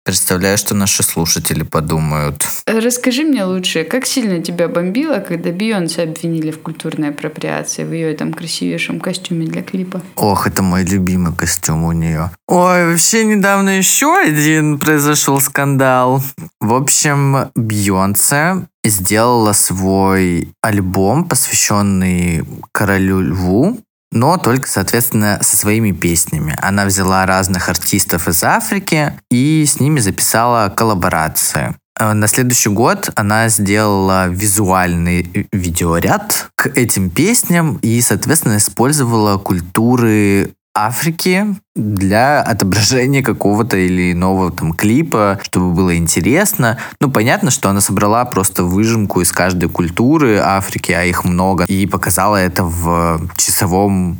Представляю, 0.09 0.57
что 0.57 0.75
наши 0.75 1.03
слушатели 1.03 1.65
подумают. 1.65 2.49
Расскажи 2.65 3.25
мне 3.25 3.45
лучше, 3.45 3.85
как 3.85 4.07
сильно 4.07 4.43
тебя 4.43 4.67
бомбило, 4.67 5.19
когда 5.19 5.51
Бейонсе 5.51 6.05
обвинили 6.05 6.51
в 6.51 6.63
культурной 6.63 7.11
апроприации 7.11 7.85
в 7.85 7.93
ее 7.93 8.11
этом 8.11 8.33
красивейшем 8.33 9.01
костюме 9.01 9.45
для 9.45 9.63
клипа? 9.63 10.01
Ох, 10.17 10.47
это 10.47 10.63
мой 10.63 10.85
любимый 10.85 11.35
костюм 11.35 11.85
у 11.85 11.93
нее. 11.93 12.31
Ой, 12.47 12.91
вообще 12.91 13.27
недавно 13.27 13.77
еще 13.77 14.17
один 14.17 14.79
произошел 14.79 15.43
скандал. 15.43 16.23
В 16.59 16.73
общем, 16.73 17.51
Бейонсе 17.55 18.67
сделала 18.85 19.53
свой 19.53 20.55
альбом, 20.63 21.25
посвященный 21.25 22.45
королю 22.73 23.21
льву, 23.21 23.79
но 24.13 24.37
только, 24.37 24.69
соответственно, 24.69 25.39
со 25.43 25.57
своими 25.57 25.93
песнями. 25.93 26.57
Она 26.61 26.87
взяла 26.87 27.27
разных 27.27 27.69
артистов 27.69 28.29
из 28.29 28.43
Африки 28.43 29.19
и 29.31 29.65
с 29.67 29.81
ними 29.81 30.01
записала 30.01 30.73
коллаборации. 30.75 31.77
Э, 31.99 32.13
на 32.13 32.29
следующий 32.29 32.71
год 32.71 33.11
она 33.17 33.49
сделала 33.49 34.29
визуальный 34.29 35.49
видеоряд 35.53 36.51
к 36.55 36.67
этим 36.69 37.11
песням 37.11 37.79
и, 37.83 38.01
соответственно, 38.01 38.57
использовала 38.57 39.39
культуры 39.39 40.55
Африки 40.87 41.47
для 41.75 42.41
отображения 42.41 43.23
какого-то 43.23 43.77
или 43.77 44.13
иного 44.13 44.51
там 44.53 44.73
клипа, 44.73 45.39
чтобы 45.43 45.73
было 45.73 45.97
интересно. 45.97 46.79
Ну, 47.01 47.11
понятно, 47.11 47.51
что 47.51 47.71
она 47.71 47.81
собрала 47.81 48.25
просто 48.25 48.65
выжимку 48.65 49.21
из 49.21 49.33
каждой 49.33 49.69
культуры 49.69 50.39
Африки, 50.39 50.93
а 50.93 51.05
их 51.05 51.25
много, 51.25 51.65
и 51.65 51.87
показала 51.87 52.37
это 52.37 52.65
в 52.65 53.29
часовом 53.37 54.19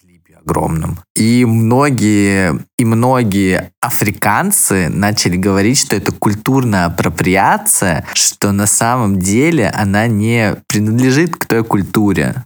клипе 0.00 0.38
огромном. 0.44 0.98
И 1.16 1.44
многие, 1.44 2.60
и 2.78 2.84
многие 2.84 3.70
африканцы 3.80 4.88
начали 4.88 5.36
говорить, 5.36 5.78
что 5.78 5.96
это 5.96 6.12
культурная 6.12 6.86
апроприация, 6.86 8.06
что 8.14 8.52
на 8.52 8.66
самом 8.66 9.18
деле 9.18 9.68
она 9.68 10.06
не 10.06 10.56
принадлежит 10.66 11.36
к 11.36 11.46
той 11.46 11.64
культуре. 11.64 12.44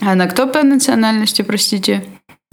А 0.00 0.12
она 0.12 0.26
кто 0.26 0.46
по 0.46 0.62
национальности, 0.62 1.42
простите? 1.42 2.04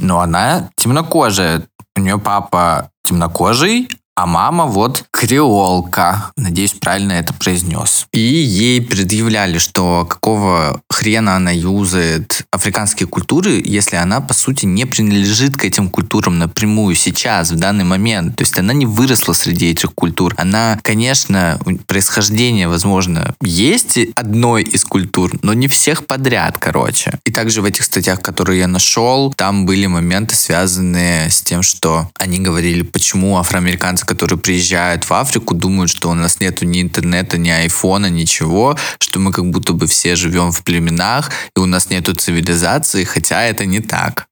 Но 0.02 0.20
она 0.20 0.70
темнокожая. 0.76 1.68
У 1.96 2.02
нее 2.02 2.18
папа 2.18 2.90
темнокожий, 3.04 3.88
а 4.16 4.26
мама 4.26 4.66
вот 4.66 5.06
креолка. 5.22 6.32
Надеюсь, 6.36 6.74
правильно 6.74 7.12
это 7.12 7.32
произнес. 7.32 8.08
И 8.12 8.20
ей 8.20 8.82
предъявляли, 8.82 9.60
что 9.60 10.04
какого 10.10 10.82
хрена 10.90 11.36
она 11.36 11.52
юзает 11.52 12.44
африканские 12.52 13.06
культуры, 13.06 13.62
если 13.64 13.98
она, 13.98 14.20
по 14.22 14.34
сути, 14.34 14.66
не 14.66 14.86
принадлежит 14.86 15.58
к 15.58 15.66
этим 15.66 15.90
культурам 15.92 16.40
напрямую 16.40 16.96
сейчас, 16.96 17.52
в 17.52 17.56
данный 17.56 17.84
момент. 17.84 18.36
То 18.36 18.42
есть 18.42 18.58
она 18.58 18.74
не 18.74 18.88
выросла 18.88 19.34
среди 19.34 19.70
этих 19.70 19.94
культур. 19.94 20.34
Она, 20.38 20.80
конечно, 20.82 21.60
происхождение, 21.86 22.68
возможно, 22.68 23.36
есть 23.44 24.00
одной 24.16 24.64
из 24.64 24.84
культур, 24.86 25.34
но 25.44 25.54
не 25.54 25.68
всех 25.68 26.08
подряд, 26.08 26.58
короче. 26.58 27.20
И 27.26 27.32
также 27.32 27.62
в 27.62 27.66
этих 27.66 27.84
статьях, 27.84 28.24
которые 28.24 28.62
я 28.62 28.68
нашел, 28.68 29.32
там 29.34 29.68
были 29.68 29.86
моменты, 29.86 30.36
связанные 30.36 31.30
с 31.30 31.44
тем, 31.44 31.62
что 31.62 32.10
они 32.16 32.40
говорили, 32.40 32.82
почему 32.82 33.38
афроамериканцы, 33.38 34.04
которые 34.04 34.40
приезжают 34.40 35.11
в 35.12 35.14
Африку, 35.14 35.54
думают, 35.54 35.92
что 35.92 36.10
у 36.10 36.14
нас 36.14 36.40
нету 36.40 36.66
ни 36.66 36.82
интернета, 36.82 37.38
ни 37.38 37.50
айфона, 37.50 38.10
ничего, 38.10 38.78
что 38.98 39.20
мы 39.20 39.34
как 39.34 39.50
будто 39.50 39.74
бы 39.74 39.86
все 39.86 40.16
живем 40.16 40.54
в 40.54 40.64
племенах, 40.64 41.32
и 41.54 41.60
у 41.60 41.66
нас 41.66 41.90
нету 41.90 42.16
цивилизации, 42.16 43.04
хотя 43.04 43.44
это 43.44 43.66
не 43.66 43.82
так. 43.82 44.28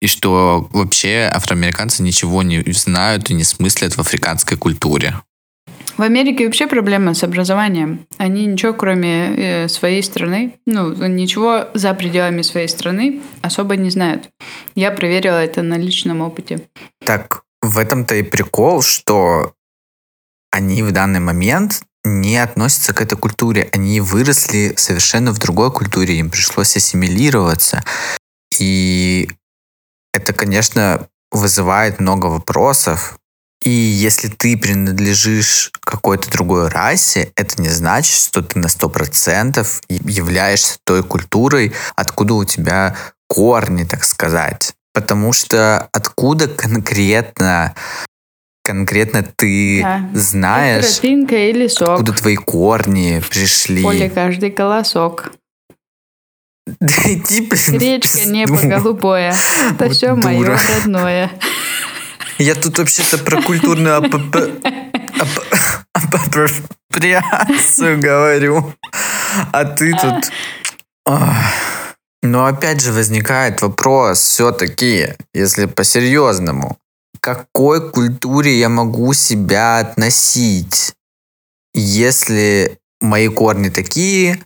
И 0.00 0.06
что 0.06 0.68
вообще 0.72 1.30
афроамериканцы 1.30 2.02
ничего 2.02 2.42
не 2.42 2.62
знают 2.72 3.30
и 3.30 3.34
не 3.34 3.44
смыслят 3.44 3.92
в 3.94 4.00
африканской 4.00 4.56
культуре. 4.56 5.20
В 5.98 6.02
Америке 6.02 6.46
вообще 6.46 6.66
проблема 6.66 7.12
с 7.12 7.22
образованием. 7.22 8.06
Они 8.16 8.46
ничего, 8.46 8.72
кроме 8.72 9.34
э, 9.36 9.68
своей 9.68 10.02
страны, 10.02 10.54
ну, 10.66 10.94
ничего 11.08 11.68
за 11.74 11.92
пределами 11.92 12.42
своей 12.42 12.68
страны 12.68 13.20
особо 13.42 13.76
не 13.76 13.90
знают. 13.90 14.30
Я 14.74 14.92
проверила 14.92 15.44
это 15.44 15.62
на 15.62 15.76
личном 15.78 16.22
опыте. 16.22 16.60
Так, 17.04 17.42
в 17.62 17.78
этом-то 17.78 18.14
и 18.14 18.22
прикол, 18.22 18.82
что 18.82 19.55
они 20.50 20.82
в 20.82 20.92
данный 20.92 21.20
момент 21.20 21.82
не 22.04 22.36
относятся 22.36 22.92
к 22.92 23.00
этой 23.00 23.18
культуре. 23.18 23.68
Они 23.72 24.00
выросли 24.00 24.74
совершенно 24.76 25.32
в 25.32 25.38
другой 25.38 25.72
культуре, 25.72 26.18
им 26.18 26.30
пришлось 26.30 26.76
ассимилироваться. 26.76 27.84
И 28.58 29.28
это, 30.12 30.32
конечно, 30.32 31.08
вызывает 31.30 32.00
много 32.00 32.26
вопросов. 32.26 33.18
И 33.62 33.70
если 33.70 34.28
ты 34.28 34.56
принадлежишь 34.56 35.72
какой-то 35.80 36.30
другой 36.30 36.68
расе, 36.68 37.32
это 37.36 37.60
не 37.60 37.68
значит, 37.68 38.16
что 38.16 38.42
ты 38.42 38.58
на 38.58 38.68
сто 38.68 38.88
процентов 38.88 39.82
являешься 39.88 40.78
той 40.84 41.02
культурой, 41.02 41.72
откуда 41.96 42.34
у 42.34 42.44
тебя 42.44 42.96
корни, 43.26 43.84
так 43.84 44.04
сказать. 44.04 44.74
Потому 44.94 45.32
что 45.32 45.88
откуда 45.92 46.48
конкретно 46.48 47.74
конкретно 48.66 49.22
ты 49.22 49.80
да. 49.80 50.10
знаешь, 50.12 50.98
или 51.02 51.68
сок. 51.68 51.90
откуда 51.90 52.12
твои 52.12 52.34
корни 52.34 53.22
пришли. 53.30 53.84
Поле 53.84 54.10
каждый 54.10 54.50
колосок. 54.50 55.30
Речка, 56.80 58.24
небо 58.24 58.60
голубое. 58.62 59.32
Это 59.70 59.88
все 59.90 60.16
мое 60.16 60.58
родное. 60.68 61.30
Я 62.38 62.56
тут 62.56 62.78
вообще-то 62.78 63.18
про 63.18 63.40
культурную 63.40 63.98
апроприацию 65.92 68.00
говорю. 68.00 68.74
А 69.52 69.64
ты 69.64 69.92
тут... 69.92 70.32
Но 72.22 72.46
опять 72.46 72.80
же 72.80 72.92
возникает 72.92 73.60
вопрос 73.62 74.18
все-таки, 74.18 75.14
если 75.32 75.66
по-серьезному 75.66 76.76
какой 77.20 77.90
культуре 77.90 78.58
я 78.58 78.68
могу 78.68 79.12
себя 79.12 79.78
относить, 79.78 80.94
если 81.74 82.78
мои 83.00 83.28
корни 83.28 83.68
такие, 83.68 84.40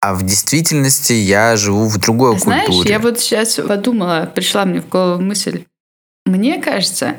а 0.00 0.14
в 0.14 0.24
действительности 0.24 1.12
я 1.12 1.56
живу 1.56 1.86
в 1.86 1.98
другой 1.98 2.38
Знаешь, 2.38 2.66
культуре. 2.66 2.90
я 2.90 2.98
вот 2.98 3.20
сейчас 3.20 3.54
подумала, 3.54 4.30
пришла 4.34 4.64
мне 4.64 4.80
в 4.80 4.88
голову 4.88 5.22
мысль. 5.22 5.64
Мне 6.26 6.60
кажется, 6.60 7.16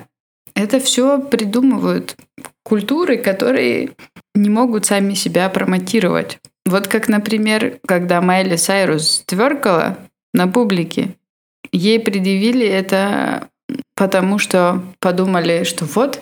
это 0.54 0.80
все 0.80 1.20
придумывают 1.20 2.16
культуры, 2.64 3.18
которые 3.18 3.92
не 4.36 4.50
могут 4.50 4.86
сами 4.86 5.14
себя 5.14 5.50
промотировать. 5.50 6.40
Вот 6.66 6.88
как, 6.88 7.08
например, 7.08 7.80
когда 7.86 8.22
Майли 8.22 8.56
Сайрус 8.56 9.24
тверкала 9.26 9.98
на 10.34 10.48
публике, 10.48 11.16
ей 11.72 12.00
предъявили 12.00 12.66
это 12.66 13.50
потому, 13.96 14.40
что 14.40 14.82
подумали, 15.00 15.64
что 15.64 15.86
вот, 15.86 16.22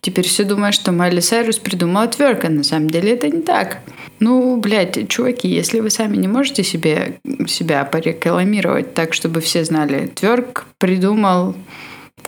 теперь 0.00 0.26
все 0.26 0.44
думают, 0.44 0.74
что 0.74 0.92
Майли 0.92 1.20
Сайрус 1.20 1.58
придумала 1.58 2.06
тверка. 2.08 2.48
На 2.48 2.64
самом 2.64 2.90
деле 2.90 3.14
это 3.14 3.28
не 3.28 3.42
так. 3.42 3.78
Ну, 4.20 4.56
блядь, 4.56 5.08
чуваки, 5.08 5.48
если 5.48 5.80
вы 5.80 5.90
сами 5.90 6.16
не 6.16 6.28
можете 6.28 6.62
себе, 6.62 7.18
себя 7.46 7.84
порекламировать 7.84 8.94
так, 8.94 9.14
чтобы 9.14 9.40
все 9.40 9.64
знали, 9.64 10.06
тверк 10.06 10.66
придумал 10.78 11.54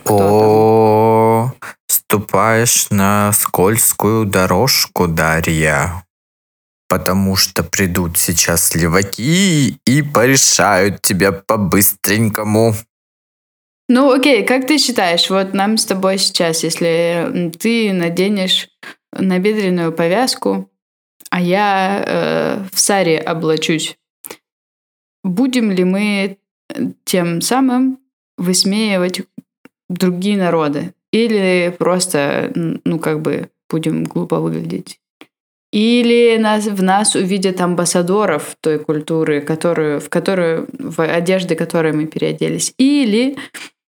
О, 0.06 1.52
ступаешь 1.86 2.88
на 2.90 3.32
скользкую 3.32 4.26
дорожку, 4.26 5.08
Дарья. 5.08 6.04
Потому 6.88 7.36
что 7.36 7.64
придут 7.64 8.18
сейчас 8.18 8.74
леваки 8.74 9.78
и 9.86 10.02
порешают 10.02 11.00
тебя 11.02 11.32
по-быстренькому. 11.32 12.74
Ну, 13.88 14.12
окей, 14.12 14.44
как 14.44 14.66
ты 14.66 14.78
считаешь, 14.78 15.28
вот 15.28 15.52
нам 15.52 15.76
с 15.76 15.84
тобой 15.84 16.18
сейчас, 16.18 16.64
если 16.64 17.52
ты 17.58 17.92
наденешь 17.92 18.68
набедренную 19.12 19.92
повязку, 19.92 20.70
а 21.30 21.40
я 21.40 22.02
э, 22.06 22.64
в 22.72 22.78
саре 22.78 23.18
облачусь, 23.18 23.98
будем 25.22 25.70
ли 25.70 25.84
мы 25.84 26.38
тем 27.04 27.40
самым 27.40 27.98
высмеивать 28.38 29.22
другие 29.88 30.38
народы? 30.38 30.94
Или 31.12 31.74
просто, 31.78 32.52
ну, 32.54 32.98
как 32.98 33.20
бы, 33.20 33.50
будем 33.68 34.04
глупо 34.04 34.40
выглядеть? 34.40 34.98
Или 35.72 36.36
нас, 36.38 36.66
в 36.66 36.82
нас 36.82 37.16
увидят 37.16 37.60
амбассадоров 37.60 38.56
той 38.60 38.78
культуры, 38.78 39.40
которую, 39.40 40.00
в 40.00 40.08
которую, 40.08 40.68
в 40.78 41.02
одежды 41.02 41.56
которой 41.56 41.92
мы 41.92 42.06
переоделись. 42.06 42.72
Или 42.78 43.36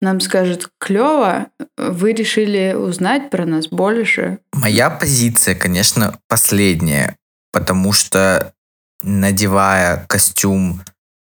нам 0.04 0.20
скажут, 0.20 0.70
клево, 0.78 1.48
вы 1.76 2.12
решили 2.12 2.74
узнать 2.74 3.30
про 3.30 3.44
нас 3.46 3.66
больше. 3.68 4.38
Моя 4.52 4.90
позиция, 4.90 5.54
конечно, 5.54 6.18
последняя, 6.28 7.16
потому 7.52 7.92
что 7.92 8.52
надевая 9.02 10.04
костюм 10.06 10.82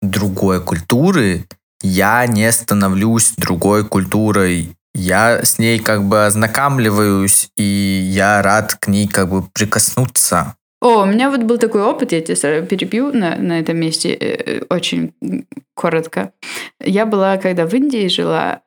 другой 0.02 0.62
культуры, 0.62 1.46
я 1.82 2.26
не 2.26 2.50
становлюсь 2.50 3.34
другой 3.36 3.86
культурой. 3.86 4.74
Я 4.94 5.44
с 5.44 5.58
ней 5.58 5.78
как 5.80 6.04
бы 6.04 6.24
ознакомливаюсь, 6.24 7.50
и 7.56 7.62
я 7.62 8.40
рад 8.42 8.76
к 8.76 8.88
ней 8.88 9.06
как 9.08 9.28
бы 9.28 9.42
прикоснуться. 9.42 10.56
О, 10.84 11.04
у 11.04 11.06
меня 11.06 11.30
вот 11.30 11.44
был 11.44 11.56
такой 11.56 11.80
опыт, 11.80 12.12
я 12.12 12.20
тебя 12.20 12.60
перебью 12.60 13.10
на, 13.10 13.36
на 13.36 13.58
этом 13.58 13.78
месте 13.78 14.12
э, 14.12 14.64
очень 14.68 15.14
коротко. 15.72 16.34
Я 16.78 17.06
была, 17.06 17.38
когда 17.38 17.64
в 17.64 17.72
Индии 17.72 18.06
жила, 18.08 18.60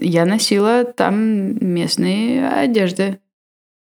я 0.00 0.26
носила 0.26 0.84
там 0.84 1.56
местные 1.58 2.48
одежды. 2.48 3.18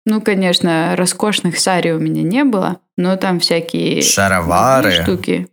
Ну, 0.05 0.21
конечно, 0.21 0.93
роскошных 0.95 1.57
сари 1.57 1.89
у 1.89 1.99
меня 1.99 2.21
не 2.21 2.43
было, 2.43 2.81
но 2.97 3.17
там 3.17 3.39
всякие 3.39 4.03
Шаровары. 4.03 4.91
штуки. 4.91 5.47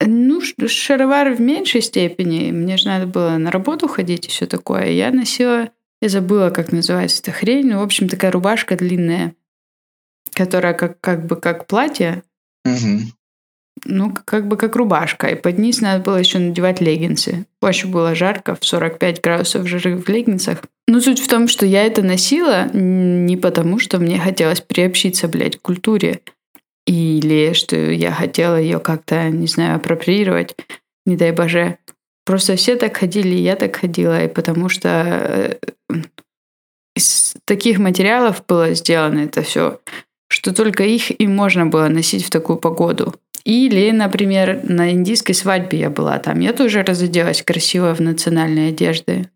Ну, 0.00 0.40
шаровары 0.40 1.34
в 1.34 1.40
меньшей 1.40 1.82
степени. 1.82 2.52
Мне 2.52 2.76
же 2.76 2.86
надо 2.86 3.08
было 3.08 3.30
на 3.38 3.50
работу 3.50 3.88
ходить 3.88 4.26
и 4.26 4.30
все 4.30 4.46
такое. 4.46 4.90
Я 4.90 5.10
носила, 5.10 5.70
я 6.00 6.08
забыла, 6.10 6.50
как 6.50 6.70
называется 6.70 7.20
эта 7.22 7.32
хрень. 7.32 7.66
Ну, 7.66 7.80
в 7.80 7.82
общем, 7.82 8.08
такая 8.08 8.30
рубашка 8.30 8.76
длинная, 8.76 9.34
которая 10.38 10.72
как, 10.74 11.00
как 11.00 11.26
бы 11.26 11.36
как 11.36 11.66
платье, 11.66 12.22
Мгм. 12.64 13.12
ну, 13.84 14.14
как 14.24 14.48
бы 14.48 14.56
как 14.56 14.74
рубашка. 14.76 15.26
И 15.28 15.34
под 15.34 15.58
низ 15.58 15.80
надо 15.80 16.02
было 16.02 16.16
еще 16.16 16.38
надевать 16.38 16.80
леггинсы. 16.80 17.46
Очень 17.60 17.90
было 17.90 18.14
жарко, 18.14 18.54
в 18.54 18.64
45 18.64 19.20
градусов 19.20 19.66
жары 19.68 19.96
в 19.96 20.08
леггинсах. 20.08 20.62
Но 20.86 21.00
суть 21.00 21.20
в 21.20 21.28
том, 21.28 21.48
что 21.48 21.66
я 21.66 21.84
это 21.84 22.02
носила 22.02 22.68
не 22.72 23.36
потому, 23.36 23.78
что 23.78 23.98
мне 23.98 24.18
хотелось 24.18 24.60
приобщиться, 24.62 25.28
блядь, 25.28 25.58
к 25.58 25.62
культуре. 25.62 26.20
Или 26.86 27.52
что 27.52 27.76
я 27.76 28.12
хотела 28.12 28.58
ее 28.58 28.78
как-то, 28.78 29.28
не 29.28 29.46
знаю, 29.46 29.76
апроприировать, 29.76 30.56
не 31.04 31.16
дай 31.16 31.32
боже. 31.32 31.76
Просто 32.24 32.56
все 32.56 32.76
так 32.76 32.96
ходили, 32.96 33.34
и 33.36 33.42
я 33.42 33.56
так 33.56 33.76
ходила, 33.76 34.24
и 34.24 34.28
потому 34.28 34.68
что 34.70 35.58
э, 35.90 35.94
из 36.96 37.34
таких 37.44 37.78
материалов 37.78 38.42
было 38.46 38.74
сделано 38.74 39.20
это 39.20 39.42
все, 39.42 39.80
что 40.28 40.54
только 40.54 40.84
их 40.84 41.20
и 41.20 41.26
можно 41.26 41.66
было 41.66 41.88
носить 41.88 42.24
в 42.24 42.30
такую 42.30 42.58
погоду. 42.58 43.14
Или, 43.44 43.90
например, 43.90 44.60
на 44.64 44.90
индийской 44.90 45.34
свадьбе 45.34 45.78
я 45.78 45.90
была 45.90 46.18
там. 46.18 46.40
Я 46.40 46.52
тоже 46.52 46.82
разоделась 46.82 47.42
красиво 47.42 47.94
в 47.94 48.00
национальные 48.00 48.70
одежды. 48.70 49.30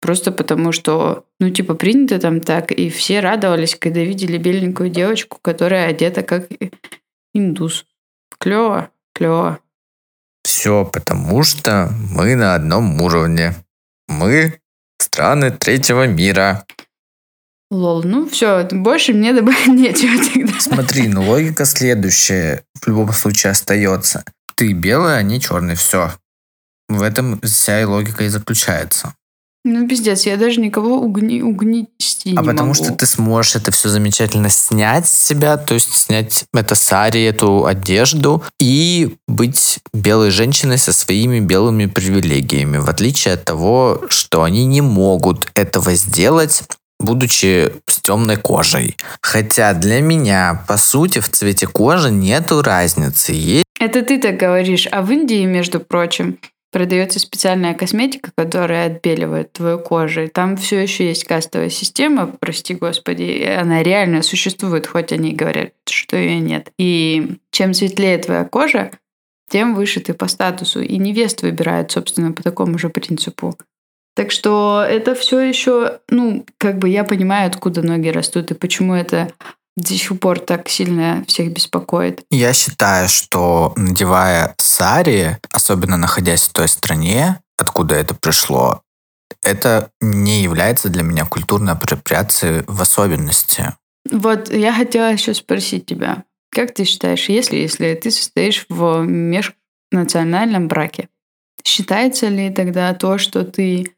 Просто 0.00 0.32
потому, 0.32 0.72
что, 0.72 1.24
ну, 1.40 1.50
типа, 1.50 1.74
принято 1.74 2.18
там 2.18 2.40
так, 2.40 2.70
и 2.72 2.90
все 2.90 3.20
радовались, 3.20 3.76
когда 3.76 4.00
видели 4.00 4.38
беленькую 4.38 4.90
девочку, 4.90 5.38
которая 5.40 5.88
одета 5.88 6.22
как 6.22 6.48
индус. 7.32 7.86
Клево, 8.38 8.90
клево. 9.14 9.58
Все 10.42 10.84
потому, 10.84 11.42
что 11.42 11.90
мы 12.12 12.36
на 12.36 12.54
одном 12.54 13.00
уровне. 13.00 13.54
Мы 14.06 14.60
страны 14.98 15.50
третьего 15.50 16.06
мира. 16.06 16.64
Лол, 17.70 18.04
ну 18.04 18.28
все, 18.28 18.68
больше 18.70 19.12
мне 19.12 19.32
добавить 19.32 19.66
нечего 19.68 20.22
тогда. 20.32 20.60
Смотри, 20.60 21.08
ну 21.08 21.22
логика 21.28 21.64
следующая 21.64 22.62
в 22.80 22.86
любом 22.86 23.12
случае 23.12 23.50
остается. 23.52 24.24
Ты 24.54 24.72
белый, 24.72 25.18
а 25.18 25.22
не 25.22 25.40
черный. 25.40 25.74
Все. 25.74 26.12
В 26.88 27.02
этом 27.02 27.40
вся 27.40 27.80
и 27.80 27.84
логика 27.84 28.24
и 28.24 28.28
заключается. 28.28 29.14
Ну, 29.68 29.88
пиздец, 29.88 30.26
я 30.26 30.36
даже 30.36 30.60
никого 30.60 31.00
угни, 31.00 31.42
угнести 31.42 32.30
а 32.36 32.40
не 32.40 32.46
потому 32.46 32.68
могу. 32.68 32.74
что 32.74 32.92
ты 32.92 33.04
сможешь 33.04 33.56
это 33.56 33.72
все 33.72 33.88
замечательно 33.88 34.48
снять 34.48 35.08
с 35.08 35.26
себя, 35.26 35.56
то 35.56 35.74
есть 35.74 35.92
снять 35.92 36.44
это 36.54 36.76
сари, 36.76 37.24
эту 37.24 37.66
одежду 37.66 38.44
и 38.60 39.16
быть 39.26 39.80
белой 39.92 40.30
женщиной 40.30 40.78
со 40.78 40.92
своими 40.92 41.40
белыми 41.40 41.86
привилегиями, 41.86 42.76
в 42.76 42.88
отличие 42.88 43.34
от 43.34 43.44
того, 43.44 44.02
что 44.08 44.44
они 44.44 44.64
не 44.66 44.82
могут 44.82 45.50
этого 45.56 45.94
сделать 45.94 46.62
будучи 46.98 47.72
с 47.86 48.00
темной 48.00 48.36
кожей. 48.36 48.96
Хотя 49.20 49.74
для 49.74 50.00
меня, 50.00 50.64
по 50.66 50.76
сути, 50.76 51.20
в 51.20 51.28
цвете 51.28 51.66
кожи 51.66 52.10
нету 52.10 52.62
разницы. 52.62 53.32
Есть 53.32 53.64
Это 53.78 54.02
ты 54.02 54.18
так 54.18 54.36
говоришь. 54.36 54.88
А 54.90 55.02
в 55.02 55.10
Индии, 55.10 55.44
между 55.44 55.80
прочим, 55.80 56.38
продается 56.72 57.18
специальная 57.18 57.74
косметика, 57.74 58.30
которая 58.36 58.86
отбеливает 58.86 59.52
твою 59.52 59.78
кожу. 59.78 60.24
И 60.24 60.28
там 60.28 60.56
все 60.56 60.80
еще 60.80 61.06
есть 61.08 61.24
кастовая 61.24 61.70
система, 61.70 62.26
прости 62.26 62.74
господи, 62.74 63.42
она 63.44 63.82
реально 63.82 64.22
существует, 64.22 64.86
хоть 64.86 65.12
они 65.12 65.30
и 65.30 65.34
говорят, 65.34 65.72
что 65.88 66.16
ее 66.16 66.38
нет. 66.40 66.70
И 66.78 67.38
чем 67.50 67.72
светлее 67.72 68.18
твоя 68.18 68.44
кожа, 68.44 68.90
тем 69.48 69.74
выше 69.74 70.00
ты 70.00 70.12
по 70.12 70.28
статусу. 70.28 70.82
И 70.82 70.98
невест 70.98 71.42
выбирают, 71.42 71.92
собственно, 71.92 72.32
по 72.32 72.42
такому 72.42 72.78
же 72.78 72.88
принципу. 72.88 73.56
Так 74.16 74.30
что 74.30 74.82
это 74.88 75.14
все 75.14 75.40
еще, 75.40 76.00
ну, 76.08 76.46
как 76.56 76.78
бы 76.78 76.88
я 76.88 77.04
понимаю, 77.04 77.48
откуда 77.48 77.82
ноги 77.82 78.08
растут 78.08 78.50
и 78.50 78.54
почему 78.54 78.94
это 78.94 79.30
до 79.76 79.92
сих 79.92 80.18
пор 80.18 80.40
так 80.40 80.70
сильно 80.70 81.22
всех 81.28 81.52
беспокоит. 81.52 82.24
Я 82.30 82.54
считаю, 82.54 83.10
что 83.10 83.74
надевая 83.76 84.54
сари, 84.56 85.38
особенно 85.52 85.98
находясь 85.98 86.48
в 86.48 86.52
той 86.54 86.66
стране, 86.66 87.40
откуда 87.58 87.94
это 87.94 88.14
пришло, 88.14 88.80
это 89.42 89.90
не 90.00 90.42
является 90.42 90.88
для 90.88 91.02
меня 91.02 91.26
культурной 91.26 91.74
апроприацией 91.74 92.64
в 92.66 92.80
особенности. 92.80 93.74
Вот 94.10 94.50
я 94.50 94.72
хотела 94.72 95.12
еще 95.12 95.34
спросить 95.34 95.84
тебя, 95.84 96.24
как 96.50 96.72
ты 96.72 96.84
считаешь, 96.84 97.28
если, 97.28 97.56
если 97.56 97.92
ты 97.94 98.10
состоишь 98.10 98.64
в 98.70 99.04
межнациональном 99.04 100.68
браке, 100.68 101.10
считается 101.64 102.28
ли 102.28 102.48
тогда 102.50 102.94
то, 102.94 103.18
что 103.18 103.44
ты 103.44 103.95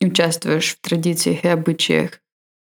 участвуешь 0.00 0.76
в 0.76 0.80
традициях 0.80 1.44
и 1.44 1.48
обычаях 1.48 2.20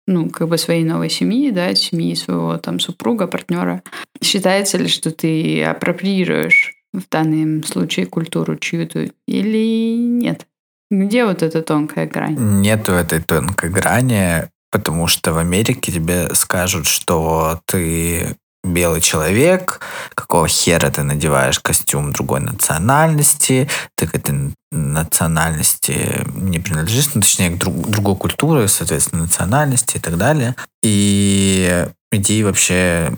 ну, 0.09 0.31
как 0.31 0.49
бы 0.49 0.57
своей 0.57 0.85
новой 0.85 1.11
семьи, 1.11 1.51
да, 1.51 1.75
семьи 1.75 2.15
своего 2.15 2.57
там 2.57 2.81
супруга, 2.81 3.27
партнера. 3.27 3.83
Считается 4.23 4.79
ли, 4.79 4.89
что 4.89 5.11
ты 5.11 5.63
апроприируешь 5.63 6.73
в 6.95 7.03
данном 7.11 7.63
случае 7.63 8.07
культуру 8.07 8.57
чью-то 8.57 9.11
или 9.27 9.97
нет? 9.97 10.47
Где 10.91 11.27
вот 11.27 11.43
эта 11.43 11.63
тонкая 11.63 12.07
грань? 12.07 12.37
Нету 12.39 12.93
этой 12.93 13.21
тонкой 13.21 13.69
грани, 13.69 14.49
потому 14.71 15.09
что 15.09 15.35
в 15.35 15.39
Америке 15.39 15.93
тебе 15.93 16.35
скажут, 16.35 16.87
что 16.87 17.61
ты 17.67 18.35
белый 18.65 19.01
человек, 19.01 19.81
какого 20.15 20.49
хера 20.49 20.91
ты 20.91 21.03
надеваешь 21.03 21.61
костюм 21.61 22.13
другой 22.13 22.41
национальности, 22.41 23.69
ты 23.97 24.07
к 24.07 24.15
этой 24.15 24.55
национальности 24.71 26.25
не 26.35 26.59
принадлежишь, 26.59 27.15
ну, 27.15 27.23
точнее, 27.23 27.51
к 27.51 27.59
друг, 27.59 27.89
другой 27.89 28.17
культуре, 28.17 28.69
соответственно, 28.69 29.23
национальности 29.23 29.97
и 29.97 30.01
так 30.01 30.17
далее. 30.17 30.55
И 30.83 31.87
иди 32.13 32.43
вообще 32.43 33.13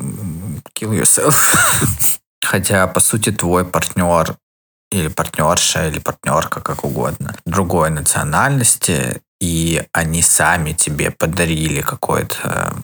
kill 0.79 1.01
yourself. 1.01 1.57
Хотя, 2.43 2.87
по 2.87 3.01
сути, 3.01 3.31
твой 3.31 3.65
партнер 3.65 4.37
или 4.93 5.09
партнерша, 5.09 5.89
или 5.89 5.99
партнерка, 5.99 6.61
как 6.61 6.85
угодно, 6.85 7.35
другой 7.45 7.91
национальности, 7.91 9.23
и 9.41 9.83
они 9.93 10.23
сами 10.23 10.73
тебе 10.73 11.11
подарили 11.11 11.81
какой-то 11.81 12.75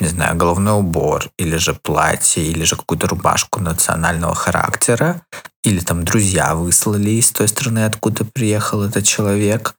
не 0.00 0.08
знаю, 0.08 0.36
головной 0.36 0.78
убор, 0.78 1.30
или 1.38 1.56
же 1.56 1.74
платье, 1.74 2.42
или 2.42 2.64
же 2.64 2.76
какую-то 2.76 3.06
рубашку 3.06 3.60
национального 3.60 4.34
характера, 4.34 5.22
или 5.62 5.80
там 5.80 6.04
друзья 6.04 6.54
выслали 6.54 7.10
из 7.10 7.30
той 7.30 7.48
страны, 7.48 7.84
откуда 7.84 8.24
приехал 8.24 8.82
этот 8.82 9.04
человек, 9.04 9.74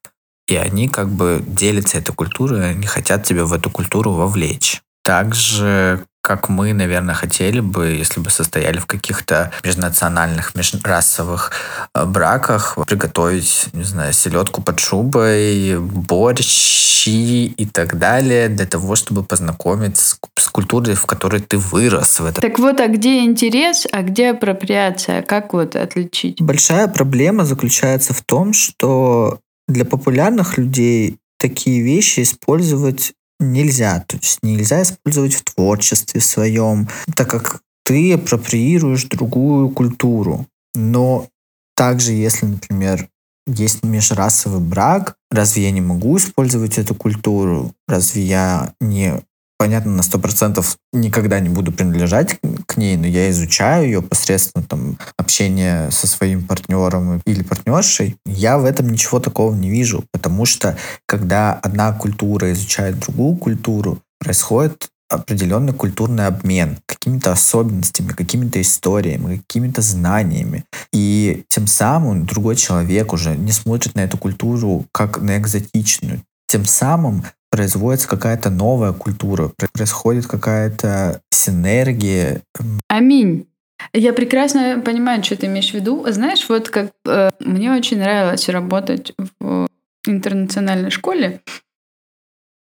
и 0.47 0.55
они 0.55 0.87
как 0.87 1.09
бы 1.09 1.43
делятся 1.45 1.97
этой 1.97 2.13
культурой, 2.13 2.71
они 2.71 2.85
хотят 2.85 3.23
тебя 3.23 3.45
в 3.45 3.53
эту 3.53 3.69
культуру 3.69 4.11
вовлечь. 4.11 4.81
Также 5.03 6.05
как 6.21 6.49
мы, 6.49 6.73
наверное, 6.73 7.15
хотели 7.15 7.59
бы, 7.59 7.87
если 7.87 8.19
бы 8.19 8.29
состояли 8.29 8.77
в 8.77 8.85
каких-то 8.85 9.51
межнациональных, 9.63 10.55
межрасовых 10.55 11.51
э, 11.93 12.05
браках, 12.05 12.77
приготовить, 12.87 13.67
не 13.73 13.83
знаю, 13.83 14.13
селедку 14.13 14.61
под 14.61 14.79
шубой, 14.79 15.79
борщи 15.79 17.45
и 17.47 17.65
так 17.65 17.97
далее, 17.97 18.49
для 18.49 18.65
того, 18.65 18.95
чтобы 18.95 19.23
познакомить 19.23 19.97
с, 19.97 20.17
с 20.37 20.47
культурой, 20.49 20.95
в 20.95 21.05
которой 21.05 21.41
ты 21.41 21.57
вырос. 21.57 22.19
В 22.19 22.25
этом. 22.25 22.41
Так 22.41 22.59
вот, 22.59 22.79
а 22.79 22.87
где 22.87 23.23
интерес, 23.23 23.87
а 23.91 24.03
где 24.03 24.31
апроприация? 24.31 25.23
Как 25.23 25.53
вот 25.53 25.75
отличить? 25.75 26.41
Большая 26.41 26.87
проблема 26.87 27.45
заключается 27.45 28.13
в 28.13 28.21
том, 28.21 28.53
что 28.53 29.39
для 29.67 29.85
популярных 29.85 30.57
людей 30.57 31.17
такие 31.39 31.81
вещи 31.81 32.21
использовать 32.21 33.13
нельзя. 33.41 34.03
То 34.07 34.17
есть 34.17 34.39
нельзя 34.41 34.81
использовать 34.81 35.33
в 35.33 35.43
творчестве 35.43 36.21
своем, 36.21 36.87
так 37.15 37.29
как 37.29 37.61
ты 37.83 38.13
апроприируешь 38.13 39.05
другую 39.05 39.69
культуру. 39.69 40.47
Но 40.75 41.27
также, 41.75 42.13
если, 42.13 42.45
например, 42.45 43.09
есть 43.47 43.83
межрасовый 43.83 44.61
брак, 44.61 45.15
разве 45.29 45.63
я 45.63 45.71
не 45.71 45.81
могу 45.81 46.17
использовать 46.17 46.77
эту 46.77 46.95
культуру? 46.95 47.73
Разве 47.87 48.23
я 48.23 48.73
не 48.79 49.21
понятно, 49.61 49.91
на 49.91 50.01
сто 50.01 50.17
процентов 50.17 50.75
никогда 50.91 51.39
не 51.39 51.47
буду 51.47 51.71
принадлежать 51.71 52.39
к 52.65 52.77
ней, 52.77 52.97
но 52.97 53.05
я 53.05 53.29
изучаю 53.29 53.85
ее 53.85 54.01
посредством 54.01 54.63
там, 54.63 54.97
общения 55.17 55.91
со 55.91 56.07
своим 56.07 56.47
партнером 56.47 57.21
или 57.27 57.43
партнершей, 57.43 58.17
я 58.25 58.57
в 58.57 58.65
этом 58.65 58.89
ничего 58.89 59.19
такого 59.19 59.53
не 59.53 59.69
вижу, 59.69 60.03
потому 60.11 60.45
что 60.45 60.79
когда 61.05 61.53
одна 61.53 61.93
культура 61.93 62.51
изучает 62.53 62.97
другую 62.97 63.35
культуру, 63.35 63.99
происходит 64.19 64.87
определенный 65.11 65.73
культурный 65.73 66.25
обмен 66.25 66.79
какими-то 66.87 67.31
особенностями, 67.31 68.13
какими-то 68.13 68.59
историями, 68.59 69.43
какими-то 69.47 69.83
знаниями. 69.83 70.63
И 70.91 71.43
тем 71.49 71.67
самым 71.67 72.25
другой 72.25 72.55
человек 72.55 73.13
уже 73.13 73.37
не 73.37 73.51
смотрит 73.51 73.93
на 73.93 73.99
эту 73.99 74.17
культуру 74.17 74.87
как 74.91 75.21
на 75.21 75.37
экзотичную. 75.37 76.23
Тем 76.47 76.65
самым 76.65 77.25
производится 77.61 78.07
какая-то 78.07 78.49
новая 78.49 78.91
культура, 78.91 79.51
происходит 79.71 80.25
какая-то 80.25 81.21
синергия. 81.29 82.41
Аминь. 82.87 83.45
Я 83.93 84.13
прекрасно 84.13 84.81
понимаю, 84.83 85.23
что 85.23 85.35
ты 85.35 85.45
имеешь 85.45 85.69
в 85.69 85.75
виду. 85.75 86.03
Знаешь, 86.07 86.49
вот 86.49 86.71
как 86.71 86.91
э, 87.05 87.29
мне 87.39 87.71
очень 87.71 87.99
нравилось 87.99 88.49
работать 88.49 89.13
в 89.39 89.67
интернациональной 90.07 90.89
школе, 90.89 91.41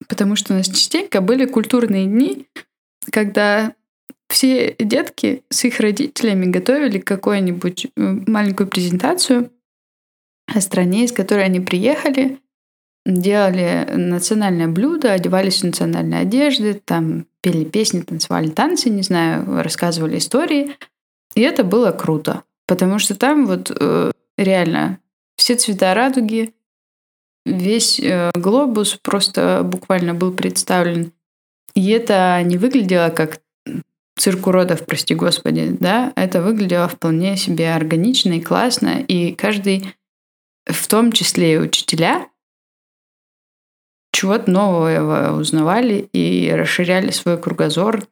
потому 0.07 0.37
что 0.37 0.53
у 0.53 0.57
нас 0.57 0.67
частенько 0.67 1.19
были 1.19 1.45
культурные 1.45 2.05
дни, 2.05 2.47
когда 3.11 3.73
все 4.29 4.77
детки 4.79 5.43
с 5.49 5.65
их 5.65 5.81
родителями 5.81 6.45
готовили 6.45 6.99
какую-нибудь 6.99 7.87
э, 7.87 7.89
маленькую 8.27 8.67
презентацию 8.67 9.51
о 10.47 10.61
стране, 10.61 11.03
из 11.03 11.11
которой 11.11 11.43
они 11.43 11.59
приехали, 11.59 12.39
делали 13.05 13.87
национальное 13.93 14.67
блюдо, 14.67 15.11
одевались 15.11 15.61
в 15.61 15.65
национальные 15.65 16.21
одежды, 16.21 16.73
там 16.83 17.27
пели 17.41 17.63
песни, 17.63 18.01
танцевали 18.01 18.49
танцы, 18.49 18.89
не 18.89 19.03
знаю, 19.03 19.61
рассказывали 19.61 20.17
истории. 20.17 20.75
И 21.35 21.41
это 21.41 21.63
было 21.63 21.91
круто, 21.91 22.43
потому 22.65 22.97
что 22.97 23.15
там 23.15 23.45
вот 23.45 23.71
э, 23.77 24.11
реально 24.37 24.99
все 25.37 25.55
цвета 25.55 25.93
радуги, 25.93 26.53
весь 27.45 27.99
э, 27.99 28.31
глобус 28.33 28.97
просто 29.01 29.61
буквально 29.63 30.13
был 30.13 30.33
представлен. 30.33 31.11
И 31.75 31.89
это 31.89 32.41
не 32.43 32.57
выглядело 32.57 33.09
как 33.09 33.41
цирк 34.17 34.47
уродов, 34.47 34.85
прости 34.85 35.13
господи, 35.13 35.75
да, 35.79 36.13
это 36.15 36.41
выглядело 36.41 36.87
вполне 36.87 37.37
себе 37.37 37.73
органично 37.73 38.33
и 38.33 38.41
классно, 38.41 39.01
и 39.01 39.33
каждый, 39.33 39.93
в 40.65 40.87
том 40.87 41.11
числе 41.11 41.55
и 41.55 41.57
учителя, 41.57 42.27
чего-то 44.15 44.49
нового 44.49 45.37
узнавали 45.37 46.07
и 46.13 46.49
расширяли 46.51 47.11
свой 47.11 47.37
кругозор. 47.37 48.03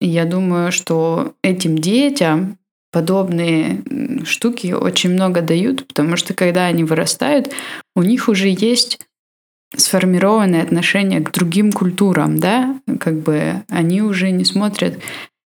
И 0.00 0.08
я 0.08 0.24
думаю, 0.24 0.70
что 0.70 1.32
этим 1.42 1.78
детям 1.78 2.58
подобные 2.92 3.82
штуки 4.24 4.72
очень 4.72 5.10
много 5.10 5.40
дают, 5.40 5.86
потому 5.86 6.16
что 6.16 6.34
когда 6.34 6.66
они 6.66 6.84
вырастают, 6.84 7.50
у 7.96 8.02
них 8.02 8.28
уже 8.28 8.48
есть 8.48 9.00
сформированное 9.76 10.62
отношение 10.62 11.20
к 11.20 11.32
другим 11.32 11.72
культурам, 11.72 12.38
да, 12.38 12.78
как 12.98 13.20
бы 13.20 13.62
они 13.68 14.02
уже 14.02 14.30
не 14.32 14.44
смотрят 14.44 14.98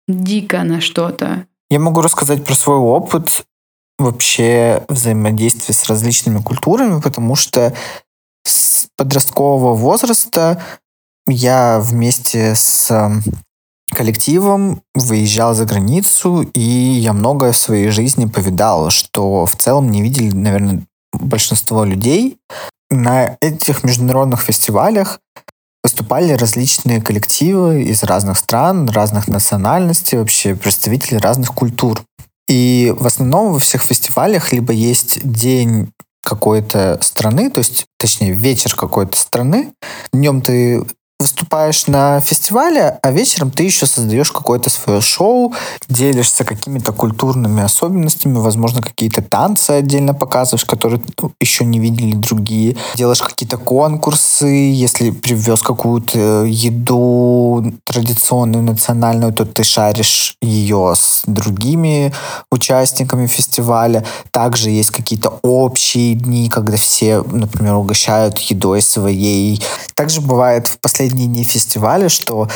дико 0.08 0.64
на 0.64 0.82
что-то. 0.82 1.46
Я 1.70 1.80
могу 1.80 2.02
рассказать 2.02 2.44
про 2.44 2.56
свой 2.56 2.78
опыт 2.78 3.46
вообще 4.00 4.86
взаимодействия 4.90 5.74
с 5.74 5.88
различными 5.90 6.42
культурами, 6.42 7.02
потому 7.02 7.36
что 7.36 7.74
с 8.48 8.88
подросткового 8.98 9.74
возраста 9.74 10.62
я 11.28 11.80
вместе 11.80 12.56
с 12.56 12.90
эм, 12.90 13.22
коллективом 13.92 14.82
выезжал 14.96 15.54
за 15.54 15.66
границу, 15.66 16.42
и 16.54 16.60
я 16.60 17.14
многое 17.14 17.52
в 17.52 17.58
своей 17.58 17.90
жизни 17.90 18.26
повидал, 18.26 18.90
что 18.90 19.46
в 19.46 19.56
целом 19.56 19.90
не 19.90 20.02
видели, 20.02 20.32
наверное, 20.32 20.84
большинство 21.14 21.84
людей. 21.84 22.38
На 22.90 23.38
этих 23.42 23.84
международных 23.84 24.42
фестивалях 24.42 25.20
выступали 25.84 26.34
различные 26.34 27.02
коллективы 27.02 27.84
из 27.84 28.04
разных 28.04 28.38
стран, 28.38 28.90
разных 28.90 29.28
национальностей, 29.28 30.18
вообще 30.18 30.56
представители 30.56 31.18
разных 31.18 31.54
культур. 31.54 32.02
И 32.48 32.94
в 32.98 33.06
основном 33.06 33.52
во 33.52 33.60
всех 33.60 33.82
фестивалях 33.84 34.54
либо 34.54 34.72
есть 34.72 35.20
день 35.30 35.92
какой-то 36.28 37.00
страны, 37.02 37.50
то 37.50 37.60
есть, 37.60 37.86
точнее, 37.98 38.34
вечер 38.34 38.76
какой-то 38.76 39.18
страны. 39.18 39.74
Днем 40.12 40.42
ты 40.42 40.84
выступаешь 41.28 41.88
на 41.88 42.22
фестивале, 42.22 43.00
а 43.02 43.12
вечером 43.12 43.52
ты 43.52 43.64
еще 43.64 43.86
создаешь 43.86 44.32
какое-то 44.32 44.70
свое 44.70 45.02
шоу, 45.02 45.54
делишься 45.90 46.46
какими-то 46.46 46.94
культурными 46.94 47.62
особенностями, 47.62 48.38
возможно, 48.38 48.82
какие-то 48.82 49.22
танцы 49.22 49.72
отдельно 49.72 50.14
показываешь, 50.14 50.66
которые 50.66 51.02
ну, 51.22 51.32
еще 51.42 51.66
не 51.66 51.80
видели 51.80 52.14
другие. 52.14 52.78
Делаешь 52.96 53.22
какие-то 53.22 53.58
конкурсы, 53.58 54.48
если 54.48 55.12
привез 55.12 55.62
какую-то 55.62 56.46
еду 56.46 57.74
традиционную, 57.84 58.64
национальную, 58.64 59.34
то 59.34 59.46
ты 59.46 59.64
шаришь 59.64 60.38
ее 60.42 60.94
с 60.96 61.24
другими 61.28 62.14
участниками 62.52 63.28
фестиваля. 63.28 64.06
Также 64.32 64.70
есть 64.70 64.92
какие-то 64.92 65.40
общие 65.42 66.16
дни, 66.16 66.50
когда 66.50 66.78
все, 66.78 67.22
например, 67.24 67.74
угощают 67.74 68.40
едой 68.40 68.82
своей. 68.82 69.62
Также 69.94 70.22
бывает 70.22 70.68
в 70.68 70.80
последнее 70.80 71.17
дни 71.26 71.44
фестиваля, 71.44 72.10
что 72.10 72.50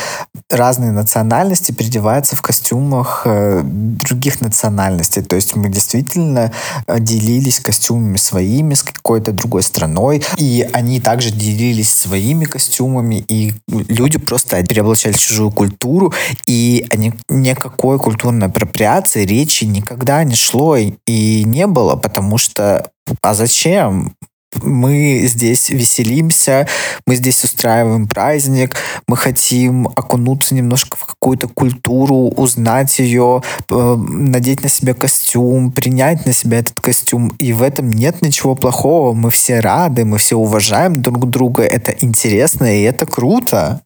разные 0.49 0.91
национальности 0.91 1.71
переодеваются 1.71 2.35
в 2.35 2.41
костюмах 2.41 3.23
э, 3.25 3.61
других 3.63 4.41
национальностей. 4.41 5.23
То 5.23 5.35
есть 5.35 5.55
мы 5.55 5.69
действительно 5.69 6.51
э, 6.87 6.99
делились 6.99 7.59
костюмами 7.59 8.17
своими 8.17 8.73
с 8.73 8.83
какой-то 8.83 9.31
другой 9.31 9.63
страной, 9.63 10.23
и 10.37 10.67
они 10.73 10.99
также 10.99 11.31
делились 11.31 11.89
своими 11.89 12.45
костюмами, 12.45 13.23
и 13.27 13.53
люди 13.67 14.17
просто 14.17 14.63
переоблачали 14.63 15.13
чужую 15.13 15.51
культуру, 15.51 16.13
и 16.45 16.85
они, 16.91 17.13
никакой 17.29 17.97
культурной 17.97 18.47
апроприации 18.47 19.25
речи 19.25 19.63
никогда 19.63 20.23
не 20.23 20.35
шло 20.35 20.75
и 20.77 21.43
не 21.45 21.67
было, 21.67 21.95
потому 21.95 22.37
что 22.37 22.91
а 23.21 23.33
зачем? 23.33 24.15
Мы 24.61 25.21
здесь 25.25 25.69
веселимся, 25.69 26.67
мы 27.05 27.15
здесь 27.15 27.43
устраиваем 27.43 28.07
праздник, 28.07 28.75
мы 29.07 29.17
хотим 29.17 29.87
окунуться 29.87 30.55
немножко 30.55 30.97
в 30.97 31.05
какую-то 31.05 31.47
культуру, 31.47 32.29
узнать 32.29 32.99
ее, 32.99 33.41
э, 33.69 33.95
надеть 33.95 34.63
на 34.63 34.69
себя 34.69 34.93
костюм, 34.93 35.71
принять 35.71 36.25
на 36.25 36.33
себя 36.33 36.59
этот 36.59 36.79
костюм. 36.79 37.29
И 37.39 37.53
в 37.53 37.61
этом 37.61 37.89
нет 37.89 38.21
ничего 38.21 38.55
плохого. 38.55 39.13
Мы 39.13 39.29
все 39.31 39.59
рады, 39.59 40.05
мы 40.05 40.17
все 40.17 40.37
уважаем 40.37 41.01
друг 41.01 41.29
друга. 41.29 41.63
Это 41.63 41.91
интересно 41.91 42.77
и 42.77 42.83
это 42.83 43.05
круто. 43.05 43.81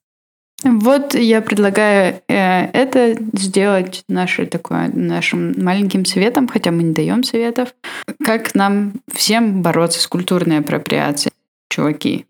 Вот 0.64 1.14
я 1.14 1.42
предлагаю 1.42 2.22
э, 2.28 2.66
это 2.72 3.18
сделать 3.34 4.04
нашей 4.08 4.46
такой, 4.46 4.88
нашим 4.88 5.54
маленьким 5.64 6.06
советом, 6.06 6.48
хотя 6.48 6.72
мы 6.72 6.84
не 6.84 6.94
даем 6.94 7.24
советов, 7.24 7.76
как 8.24 8.56
нам 8.56 8.94
всем 9.14 9.62
бороться 9.62 10.00
с 10.00 10.08
культурной 10.08 10.60
апроприацией, 10.60 11.34
чуваки. 11.70 12.26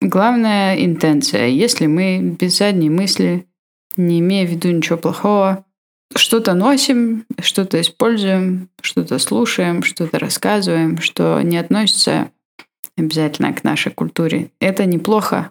Главная 0.00 0.76
интенция. 0.84 1.48
Если 1.48 1.86
мы 1.86 2.36
без 2.38 2.58
задней 2.58 2.90
мысли, 2.90 3.46
не 3.96 4.20
имея 4.20 4.46
в 4.46 4.50
виду 4.50 4.70
ничего 4.70 4.98
плохого, 4.98 5.64
что-то 6.14 6.54
носим, 6.54 7.24
что-то 7.40 7.80
используем, 7.80 8.68
что-то 8.80 9.18
слушаем, 9.18 9.82
что-то 9.82 10.18
рассказываем, 10.18 10.98
что 10.98 11.40
не 11.42 11.58
относится 11.58 12.30
обязательно 12.96 13.52
к 13.52 13.64
нашей 13.64 13.92
культуре. 13.92 14.50
Это 14.60 14.84
неплохо, 14.84 15.50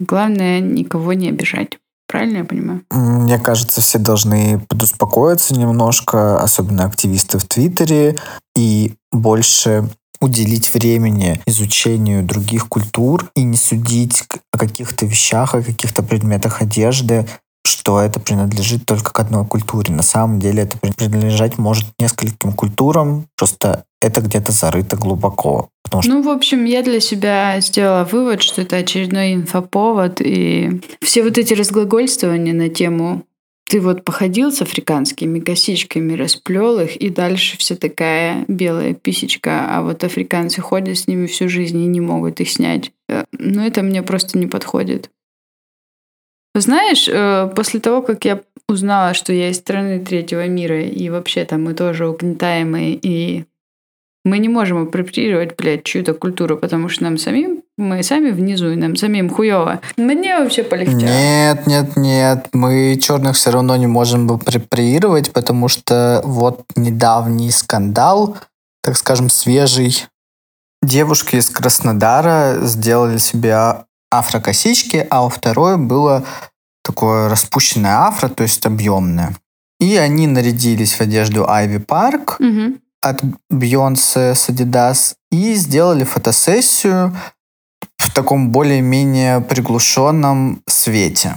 Главное, 0.00 0.60
никого 0.60 1.12
не 1.12 1.28
обижать. 1.28 1.78
Правильно 2.06 2.38
я 2.38 2.44
понимаю? 2.44 2.82
Мне 2.90 3.38
кажется, 3.38 3.80
все 3.80 3.98
должны 3.98 4.60
подуспокоиться 4.68 5.54
немножко, 5.54 6.40
особенно 6.40 6.84
активисты 6.84 7.38
в 7.38 7.44
Твиттере, 7.44 8.16
и 8.56 8.94
больше 9.12 9.88
уделить 10.20 10.72
времени 10.74 11.40
изучению 11.46 12.24
других 12.24 12.68
культур 12.68 13.30
и 13.36 13.42
не 13.42 13.56
судить 13.56 14.24
о 14.52 14.58
каких-то 14.58 15.06
вещах, 15.06 15.54
о 15.54 15.62
каких-то 15.62 16.02
предметах 16.02 16.62
одежды, 16.62 17.26
что 17.68 18.00
это 18.00 18.20
принадлежит 18.20 18.86
только 18.86 19.12
к 19.12 19.20
одной 19.20 19.46
культуре. 19.46 19.92
На 19.94 20.02
самом 20.02 20.40
деле 20.40 20.62
это 20.62 20.78
принадлежать 20.78 21.58
может 21.58 21.86
нескольким 21.98 22.52
культурам, 22.52 23.26
просто 23.36 23.84
это 24.00 24.20
где-то 24.20 24.52
зарыто 24.52 24.96
глубоко. 24.96 25.68
Потому 25.82 26.02
что... 26.02 26.12
Ну, 26.12 26.22
в 26.22 26.28
общем, 26.28 26.64
я 26.64 26.82
для 26.82 27.00
себя 27.00 27.60
сделала 27.60 28.04
вывод, 28.04 28.42
что 28.42 28.62
это 28.62 28.76
очередной 28.76 29.34
инфоповод, 29.34 30.20
и 30.20 30.80
все 31.00 31.22
вот 31.22 31.38
эти 31.38 31.54
разглагольствования 31.54 32.54
на 32.54 32.68
тему 32.68 33.24
ты 33.68 33.80
вот 33.80 34.02
походил 34.02 34.50
с 34.50 34.62
африканскими 34.62 35.40
косичками, 35.40 36.14
расплел 36.14 36.80
их, 36.80 36.96
и 36.96 37.10
дальше 37.10 37.58
вся 37.58 37.76
такая 37.76 38.44
белая 38.48 38.94
писечка, 38.94 39.76
а 39.76 39.82
вот 39.82 40.02
африканцы 40.04 40.62
ходят 40.62 40.96
с 40.96 41.06
ними 41.06 41.26
всю 41.26 41.50
жизнь 41.50 41.78
и 41.78 41.86
не 41.86 42.00
могут 42.00 42.40
их 42.40 42.50
снять. 42.50 42.92
Э, 43.10 43.24
ну, 43.32 43.62
это 43.62 43.82
мне 43.82 44.02
просто 44.02 44.38
не 44.38 44.46
подходит. 44.46 45.10
Знаешь, 46.60 47.08
э, 47.08 47.50
после 47.54 47.80
того, 47.80 48.02
как 48.02 48.24
я 48.24 48.40
узнала, 48.68 49.14
что 49.14 49.32
я 49.32 49.50
из 49.50 49.56
страны 49.56 50.04
третьего 50.04 50.46
мира, 50.46 50.82
и 50.82 51.08
вообще 51.08 51.44
там 51.44 51.64
мы 51.64 51.74
тоже 51.74 52.08
угнетаемые, 52.08 52.94
и 52.94 53.44
мы 54.24 54.38
не 54.38 54.48
можем 54.48 54.82
апроприировать, 54.82 55.56
блядь, 55.56 55.84
чью-то 55.84 56.12
культуру, 56.12 56.58
потому 56.58 56.88
что 56.88 57.04
нам 57.04 57.16
самим, 57.16 57.62
мы 57.78 58.02
сами 58.02 58.30
внизу, 58.30 58.70
и 58.70 58.76
нам 58.76 58.96
самим 58.96 59.30
хуево. 59.30 59.80
Мне 59.96 60.38
вообще 60.38 60.64
полегчало. 60.64 61.00
Нет, 61.00 61.66
нет, 61.66 61.96
нет. 61.96 62.48
Мы 62.52 62.98
черных 63.00 63.36
все 63.36 63.50
равно 63.50 63.76
не 63.76 63.86
можем 63.86 64.30
апроприировать, 64.30 65.32
потому 65.32 65.68
что 65.68 66.20
вот 66.24 66.64
недавний 66.76 67.50
скандал, 67.50 68.36
так 68.82 68.96
скажем, 68.96 69.30
свежий. 69.30 70.06
Девушки 70.82 71.36
из 71.36 71.48
Краснодара 71.48 72.58
сделали 72.62 73.18
себе 73.18 73.84
афрокосички, 74.10 75.06
а 75.10 75.24
у 75.24 75.28
второй 75.28 75.76
было 75.76 76.24
такое 76.88 77.28
распущенное 77.28 78.06
афро, 78.08 78.28
то 78.28 78.42
есть 78.42 78.64
объемное. 78.64 79.36
И 79.78 79.96
они 79.96 80.26
нарядились 80.26 80.94
в 80.94 81.00
одежду 81.02 81.48
Айви 81.48 81.78
Парк 81.78 82.36
угу. 82.40 82.78
от 83.02 83.22
Бейонсе 83.50 84.34
с 84.34 84.48
Adidas 84.48 85.14
и 85.30 85.54
сделали 85.54 86.04
фотосессию 86.04 87.14
в 87.98 88.14
таком 88.14 88.50
более-менее 88.50 89.40
приглушенном 89.42 90.62
свете. 90.66 91.36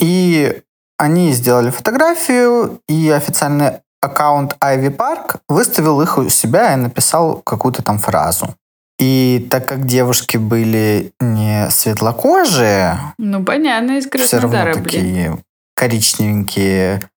И 0.00 0.60
они 0.98 1.32
сделали 1.32 1.70
фотографию, 1.70 2.80
и 2.88 3.08
официальный 3.10 3.80
аккаунт 4.00 4.56
Ivy 4.60 4.96
Park 4.96 5.38
выставил 5.48 6.02
их 6.02 6.18
у 6.18 6.28
себя 6.28 6.74
и 6.74 6.76
написал 6.76 7.36
какую-то 7.36 7.82
там 7.82 7.98
фразу. 7.98 8.54
И 9.02 9.48
так 9.50 9.66
как 9.66 9.84
девушки 9.84 10.36
были 10.36 11.12
не 11.18 11.68
светлокожие, 11.70 13.00
ну 13.18 13.44
понятно, 13.44 13.98
из 13.98 14.08
все 14.08 14.38
равно 14.38 14.72
такие 14.74 15.30
блин. 15.30 15.44
коричневенькие, 15.74 17.10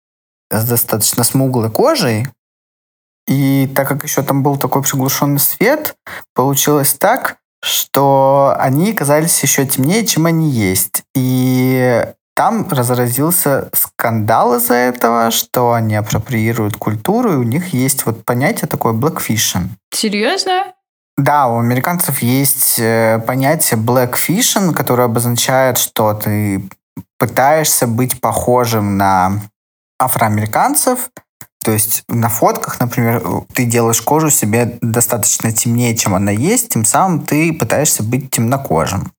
с 0.50 0.68
достаточно 0.68 1.24
смуглой 1.24 1.70
кожей, 1.70 2.28
и 3.28 3.72
так 3.76 3.88
как 3.88 4.04
еще 4.04 4.24
там 4.24 4.42
был 4.42 4.58
такой 4.58 4.82
приглушенный 4.82 5.38
свет, 5.38 5.96
получилось 6.34 6.96
так, 6.96 7.38
что 7.64 8.56
они 8.58 8.92
казались 8.94 9.44
еще 9.44 9.64
темнее, 9.68 10.08
чем 10.08 10.26
они 10.26 10.50
есть. 10.50 11.04
И 11.14 12.04
там 12.34 12.68
разразился 12.68 13.70
скандал 13.74 14.56
из-за 14.56 14.74
этого, 14.74 15.30
что 15.30 15.74
они 15.74 15.94
апроприируют 15.94 16.78
культуру, 16.78 17.34
и 17.34 17.36
у 17.36 17.44
них 17.44 17.74
есть 17.76 18.08
вот 18.08 18.26
понятие 18.26 18.68
такое 18.68 18.94
blackfishing. 18.94 19.68
Серьезно? 19.92 20.74
Да, 21.18 21.48
у 21.48 21.60
американцев 21.60 22.22
есть 22.22 22.78
э, 22.78 23.20
понятие 23.26 23.80
blackfishing, 23.80 24.74
которое 24.74 25.04
обозначает, 25.04 25.78
что 25.78 26.14
ты 26.14 26.68
пытаешься 27.18 27.88
быть 27.88 28.20
похожим 28.20 28.98
на 28.98 29.42
афроамериканцев, 29.98 31.10
то 31.64 31.72
есть 31.72 32.04
на 32.10 32.30
фотках, 32.30 32.80
например, 32.80 33.24
ты 33.54 33.66
делаешь 33.66 34.02
кожу 34.02 34.30
себе 34.30 34.78
достаточно 34.82 35.52
темнее, 35.52 35.98
чем 35.98 36.14
она 36.14 36.32
есть, 36.32 36.70
тем 36.70 36.86
самым 36.86 37.22
ты 37.22 37.54
пытаешься 37.54 38.04
быть 38.04 38.30
темнокожим. 38.30 39.12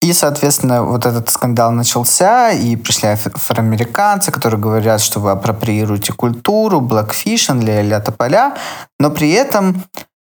И, 0.00 0.12
соответственно, 0.12 0.84
вот 0.84 1.04
этот 1.04 1.28
скандал 1.28 1.72
начался, 1.72 2.50
и 2.50 2.76
пришли 2.76 3.08
афроамериканцы, 3.08 4.30
которые 4.30 4.60
говорят, 4.60 5.00
что 5.00 5.20
вы 5.20 5.32
апроприируете 5.32 6.12
культуру, 6.12 6.80
blackfishing, 6.80 7.62
ля-ля 7.62 8.00
тополя, 8.00 8.56
но 8.98 9.10
при 9.10 9.32
этом 9.32 9.84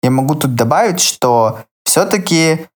я 0.03 0.11
могу 0.11 0.35
тут 0.35 0.55
добавить, 0.55 1.01
что 1.01 1.61
все-таки 1.85 2.67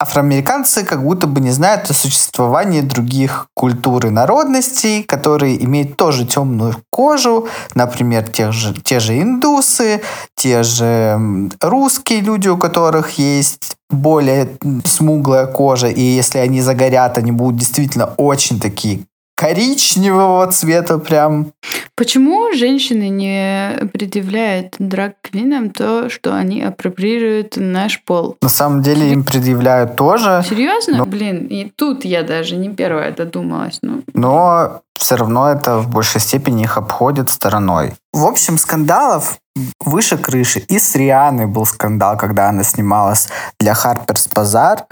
афроамериканцы 0.00 0.84
как 0.84 1.02
будто 1.02 1.26
бы 1.26 1.40
не 1.40 1.50
знают 1.50 1.90
о 1.90 1.94
существовании 1.94 2.80
других 2.80 3.46
культур 3.54 4.06
и 4.06 4.10
народностей, 4.10 5.02
которые 5.02 5.62
имеют 5.64 5.96
тоже 5.96 6.26
темную 6.26 6.76
кожу, 6.90 7.48
например, 7.74 8.28
те 8.28 8.52
же, 8.52 8.74
те 8.74 9.00
же 9.00 9.20
индусы, 9.20 10.02
те 10.36 10.62
же 10.62 11.50
русские 11.60 12.20
люди, 12.20 12.48
у 12.48 12.58
которых 12.58 13.18
есть 13.18 13.76
более 13.88 14.58
смуглая 14.84 15.46
кожа, 15.46 15.88
и 15.88 16.02
если 16.02 16.38
они 16.38 16.60
загорят, 16.60 17.16
они 17.16 17.32
будут 17.32 17.56
действительно 17.60 18.06
очень 18.16 18.60
такие 18.60 19.04
коричневого 19.36 20.46
цвета 20.50 20.98
прям. 20.98 21.52
Почему 21.96 22.52
женщины 22.54 23.08
не 23.08 23.88
предъявляют 23.92 24.74
драг-квинам 24.78 25.70
то, 25.70 26.08
что 26.10 26.34
они 26.34 26.62
апроприируют 26.62 27.54
наш 27.56 28.02
пол? 28.02 28.36
На 28.42 28.48
самом 28.48 28.82
деле 28.82 29.12
им 29.12 29.24
предъявляют 29.24 29.96
тоже. 29.96 30.44
Серьезно? 30.48 30.98
Но... 30.98 31.06
Блин, 31.06 31.46
и 31.46 31.70
тут 31.74 32.04
я 32.04 32.22
даже 32.22 32.56
не 32.56 32.70
первая 32.70 33.12
додумалась. 33.12 33.78
Ну. 33.82 34.02
Но 34.12 34.80
все 34.98 35.16
равно 35.16 35.50
это 35.50 35.78
в 35.78 35.88
большей 35.88 36.20
степени 36.20 36.64
их 36.64 36.78
обходит 36.78 37.30
стороной. 37.30 37.92
В 38.12 38.24
общем, 38.24 38.58
скандалов 38.58 39.38
выше 39.80 40.16
крыши. 40.16 40.60
И 40.60 40.78
с 40.78 40.94
Рианой 40.94 41.46
был 41.46 41.66
скандал, 41.66 42.16
когда 42.16 42.48
она 42.48 42.64
снималась 42.64 43.28
для 43.60 43.72
Harper's 43.72 44.28
Bazaar 44.32 44.84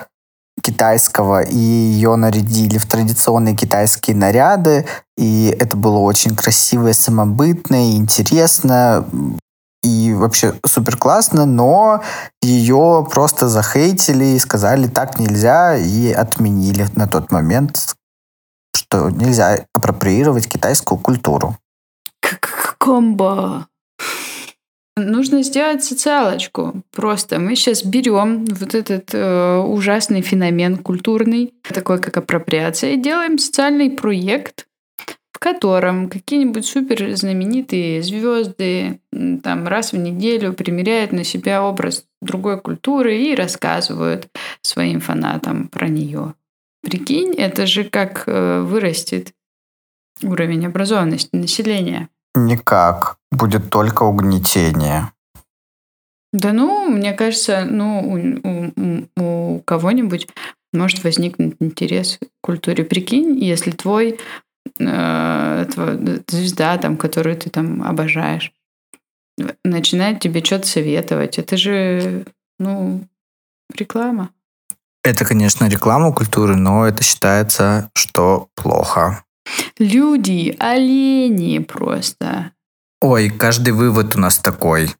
китайского, 0.61 1.43
и 1.43 1.57
ее 1.57 2.17
нарядили 2.17 2.79
в 2.79 2.87
традиционные 2.87 3.57
китайские 3.57 4.17
наряды, 4.17 4.87
и 5.17 5.55
это 5.59 5.77
было 5.77 5.99
очень 5.99 6.37
красиво 6.37 6.89
и 6.89 6.93
самобытно, 6.93 7.91
и 7.91 7.97
интересно, 7.97 9.07
и 9.83 10.13
вообще 10.15 10.55
супер 10.65 10.97
классно, 10.97 11.45
но 11.45 12.03
ее 12.41 13.07
просто 13.11 13.49
захейтили 13.49 14.25
и 14.25 14.39
сказали, 14.39 14.87
так 14.87 15.19
нельзя, 15.19 15.77
и 15.77 16.13
отменили 16.13 16.87
на 16.95 17.09
тот 17.09 17.33
момент, 17.33 17.97
что 18.77 19.11
нельзя 19.11 19.65
апроприировать 19.75 20.49
китайскую 20.49 20.99
культуру. 20.99 21.57
Комбо. 22.79 23.67
Нужно 24.97 25.43
сделать 25.43 25.83
социалочку. 25.83 26.83
Просто 26.91 27.39
мы 27.39 27.57
сейчас 27.57 27.83
берем 27.83 28.45
вот 28.45 28.75
этот 28.75 29.15
э, 29.15 29.57
ужасный 29.59 30.21
феномен 30.21 30.77
культурный, 30.77 31.55
такой 31.63 31.99
как 31.99 32.19
апроприация, 32.19 32.93
и 32.93 33.01
делаем 33.01 33.39
социальный 33.39 33.91
проект, 33.91 34.67
в 35.33 35.39
котором 35.39 36.11
какие-нибудь 36.11 36.67
супер 36.67 37.17
знаменитые 37.17 38.03
звезды 38.03 39.01
там 39.43 39.67
раз 39.67 39.93
в 39.93 39.97
неделю 39.97 40.53
примеряют 40.53 41.13
на 41.13 41.25
себя 41.25 41.65
образ 41.65 42.05
другой 42.21 42.61
культуры 42.61 43.17
и 43.17 43.35
рассказывают 43.35 44.29
своим 44.61 45.01
фанатам 45.01 45.69
про 45.69 45.89
нее. 45.89 46.35
Прикинь, 46.83 47.35
это 47.35 47.65
же 47.65 47.85
как 47.85 48.25
э, 48.27 48.61
вырастет 48.61 49.33
уровень 50.23 50.67
образованности 50.67 51.35
населения. 51.35 52.11
Никак. 52.35 53.17
Будет 53.31 53.71
только 53.71 54.05
угнетение. 54.05 55.13
Да 56.33 56.53
ну, 56.53 56.89
мне 56.89 57.13
кажется, 57.13 57.67
ну, 57.69 58.01
у, 58.01 59.21
у, 59.21 59.57
у 59.57 59.61
кого-нибудь 59.61 60.29
может 60.73 61.05
возникнуть 61.05 61.57
интерес 61.61 62.19
к 62.19 62.27
культуре. 62.41 62.85
Прикинь, 62.85 63.39
если 63.39 63.71
твой, 63.71 64.19
э, 64.81 65.67
твой 65.73 66.23
звезда, 66.29 66.79
там, 66.79 66.97
которую 66.97 67.37
ты 67.37 67.51
там 67.51 67.83
обожаешь, 67.83 68.53
начинает 69.65 70.21
тебе 70.21 70.43
что-то 70.43 70.67
советовать. 70.67 71.39
Это 71.39 71.57
же, 71.59 72.25
ну, 72.59 73.05
реклама. 73.75 74.31
Это, 75.05 75.25
конечно, 75.25 75.69
реклама 75.69 76.13
культуры, 76.13 76.57
но 76.57 76.87
это 76.87 77.03
считается, 77.03 77.91
что 77.95 78.49
плохо. 78.55 79.25
Люди, 79.79 80.57
олени 80.59 81.59
просто. 81.59 82.53
Ой, 83.01 83.31
каждый 83.31 83.73
вывод 83.73 84.17
у 84.17 84.21
нас 84.21 84.39
такой. 84.39 84.95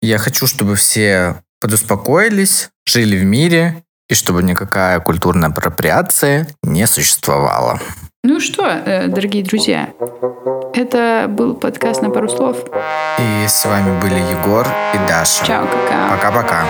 Я 0.00 0.18
хочу, 0.18 0.46
чтобы 0.46 0.76
все 0.76 1.42
подуспокоились, 1.60 2.70
жили 2.86 3.16
в 3.16 3.24
мире, 3.24 3.82
и 4.08 4.14
чтобы 4.14 4.42
никакая 4.42 5.00
культурная 5.00 5.50
апроприация 5.50 6.48
не 6.62 6.86
существовала. 6.86 7.80
Ну 8.24 8.40
что, 8.40 8.66
э, 8.66 9.08
дорогие 9.08 9.44
друзья, 9.44 9.90
это 10.74 11.26
был 11.28 11.54
подкаст 11.54 12.02
на 12.02 12.10
пару 12.10 12.28
слов. 12.28 12.58
И 13.18 13.46
с 13.48 13.64
вами 13.64 14.00
были 14.00 14.18
Егор 14.18 14.66
и 14.94 14.98
Даша. 15.08 15.44
Чао, 15.44 15.66
кака. 15.66 16.08
Пока-пока. 16.10 16.64